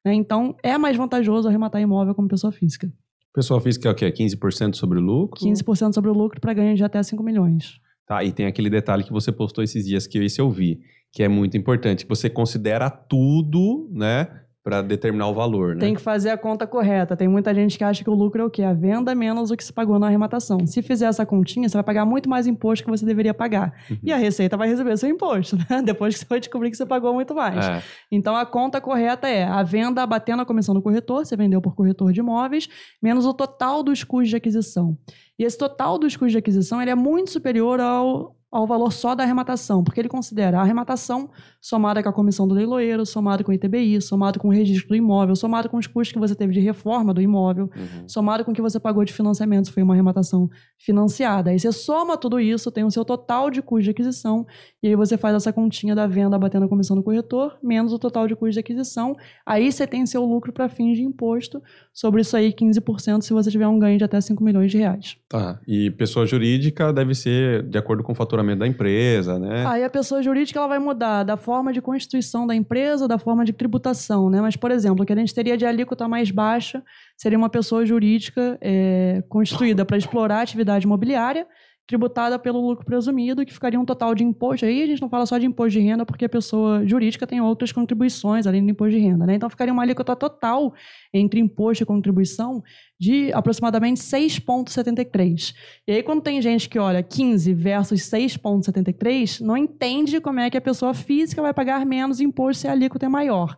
[0.05, 0.13] Né?
[0.13, 2.89] Então, é mais vantajoso arrematar imóvel como pessoa física.
[3.33, 4.09] Pessoa física é o quê?
[4.09, 5.45] 15% sobre o lucro?
[5.45, 7.73] 15% sobre o lucro para ganho de até 5 milhões.
[8.07, 10.79] Tá, e tem aquele detalhe que você postou esses dias que esse eu vi,
[11.11, 12.05] que é muito importante.
[12.07, 14.44] Você considera tudo, né?
[14.65, 15.79] Para determinar o valor, né?
[15.79, 17.15] Tem que fazer a conta correta.
[17.15, 18.63] Tem muita gente que acha que o lucro é o quê?
[18.63, 20.65] A venda menos o que se pagou na arrematação.
[20.65, 23.75] Se fizer essa continha, você vai pagar muito mais imposto que você deveria pagar.
[23.91, 23.99] Uhum.
[24.01, 25.81] E a Receita vai receber seu imposto, né?
[25.85, 27.63] Depois que você vai descobrir que você pagou muito mais.
[27.63, 27.83] É.
[28.11, 31.75] Então, a conta correta é a venda batendo a comissão do corretor, você vendeu por
[31.75, 32.67] corretor de imóveis,
[32.99, 34.97] menos o total dos custos de aquisição.
[35.37, 39.13] E esse total dos custos de aquisição ele é muito superior ao ao valor só
[39.13, 41.29] da arrematação, porque ele considera a arrematação
[41.59, 44.95] somada com a comissão do leiloeiro, somado com o ITBI, somado com o registro do
[44.95, 48.07] imóvel, somado com os custos que você teve de reforma do imóvel, uhum.
[48.07, 51.49] somado com o que você pagou de financiamento, se foi uma arrematação financiada.
[51.49, 54.45] Aí você soma tudo isso, tem o seu total de custo de aquisição,
[54.81, 57.99] e aí você faz essa continha da venda batendo a comissão do corretor, menos o
[57.99, 59.17] total de custo de aquisição.
[59.45, 61.61] Aí você tem seu lucro para fins de imposto,
[61.93, 65.17] sobre isso aí 15% se você tiver um ganho de até 5 milhões de reais.
[65.27, 69.65] Tá, e pessoa jurídica deve ser de acordo com o faturamento faturamento da empresa, né?
[69.67, 73.43] Aí a pessoa jurídica ela vai mudar da forma de constituição da empresa, da forma
[73.43, 74.39] de tributação, né?
[74.39, 76.83] Mas, por exemplo, o que a gente teria de alíquota mais baixa
[77.17, 81.47] seria uma pessoa jurídica é, constituída para explorar a atividade imobiliária
[81.87, 84.65] tributada pelo lucro presumido, que ficaria um total de imposto.
[84.65, 87.39] Aí a gente não fala só de imposto de renda, porque a pessoa jurídica tem
[87.39, 89.25] outras contribuições além do imposto de renda.
[89.25, 89.35] Né?
[89.35, 90.73] Então ficaria uma alíquota total
[91.13, 92.63] entre imposto e contribuição
[92.99, 95.53] de aproximadamente 6,73.
[95.87, 100.57] E aí, quando tem gente que olha 15 versus 6,73, não entende como é que
[100.57, 103.57] a pessoa física vai pagar menos imposto se a alíquota é maior.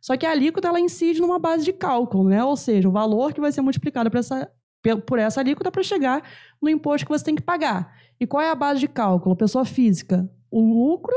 [0.00, 2.44] Só que a alíquota ela incide numa base de cálculo, né?
[2.44, 4.50] Ou seja, o valor que vai ser multiplicado por essa
[5.06, 6.22] por essa alíquota para chegar
[6.60, 7.96] no imposto que você tem que pagar.
[8.20, 9.34] E qual é a base de cálculo?
[9.34, 11.14] Pessoa física, o lucro,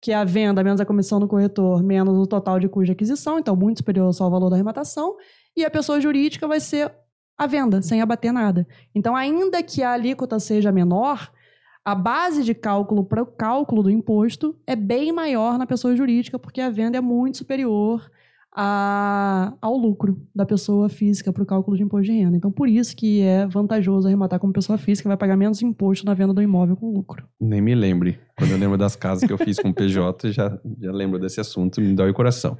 [0.00, 2.92] que é a venda menos a comissão do corretor, menos o total de custo de
[2.92, 5.16] aquisição, então muito superior só ao valor da arrematação,
[5.56, 6.92] e a pessoa jurídica vai ser
[7.36, 8.66] a venda, sem abater nada.
[8.94, 11.32] Então, ainda que a alíquota seja menor,
[11.84, 16.38] a base de cálculo para o cálculo do imposto é bem maior na pessoa jurídica,
[16.38, 18.10] porque a venda é muito superior
[18.54, 22.36] a, ao lucro da pessoa física para o cálculo de imposto de renda.
[22.36, 26.14] Então, por isso que é vantajoso arrematar como pessoa física, vai pagar menos imposto na
[26.14, 27.24] venda do imóvel com lucro.
[27.40, 28.18] Nem me lembre.
[28.36, 31.80] Quando eu lembro das casas que eu fiz com PJ, já, já lembro desse assunto,
[31.80, 32.58] me dói o coração.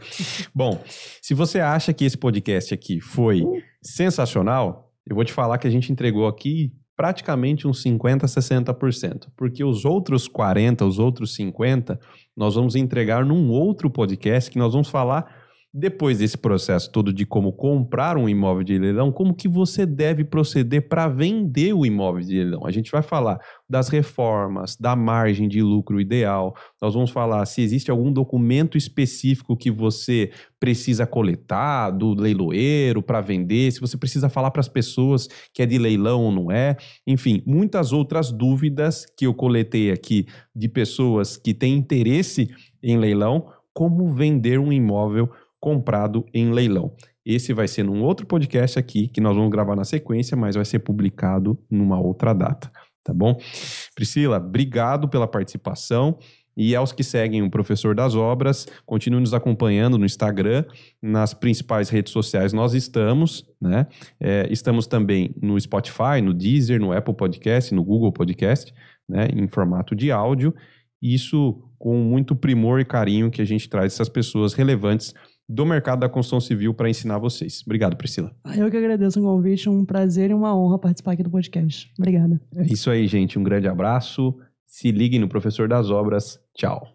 [0.54, 0.80] Bom,
[1.20, 3.44] se você acha que esse podcast aqui foi
[3.82, 9.28] sensacional, eu vou te falar que a gente entregou aqui praticamente uns 50%, 60%.
[9.34, 11.98] Porque os outros 40%, os outros 50%,
[12.36, 15.39] nós vamos entregar num outro podcast que nós vamos falar
[15.72, 20.24] depois desse processo todo de como comprar um imóvel de leilão, como que você deve
[20.24, 22.66] proceder para vender o imóvel de leilão?
[22.66, 23.38] A gente vai falar
[23.68, 26.56] das reformas, da margem de lucro ideal.
[26.82, 33.20] Nós vamos falar se existe algum documento específico que você precisa coletar do leiloeiro para
[33.20, 36.76] vender, se você precisa falar para as pessoas que é de leilão ou não é.
[37.06, 42.48] Enfim, muitas outras dúvidas que eu coletei aqui de pessoas que têm interesse
[42.82, 45.30] em leilão, como vender um imóvel
[45.60, 46.92] comprado em leilão.
[47.24, 50.64] Esse vai ser num outro podcast aqui, que nós vamos gravar na sequência, mas vai
[50.64, 52.72] ser publicado numa outra data,
[53.04, 53.38] tá bom?
[53.94, 56.18] Priscila, obrigado pela participação.
[56.56, 60.64] E aos que seguem o Professor das Obras, continue nos acompanhando no Instagram,
[61.00, 63.86] nas principais redes sociais nós estamos, né?
[64.18, 68.74] É, estamos também no Spotify, no Deezer, no Apple Podcast, no Google Podcast,
[69.08, 69.28] né?
[69.32, 70.54] Em formato de áudio.
[71.00, 75.14] Isso com muito primor e carinho que a gente traz essas pessoas relevantes
[75.50, 77.62] do mercado da construção civil para ensinar vocês.
[77.66, 78.30] Obrigado, Priscila.
[78.56, 81.92] Eu que agradeço o convite, um prazer e uma honra participar aqui do podcast.
[81.98, 82.40] Obrigada.
[82.54, 83.38] É isso aí, gente.
[83.38, 84.36] Um grande abraço.
[84.64, 86.38] Se liguem no Professor das Obras.
[86.54, 86.86] Tchau.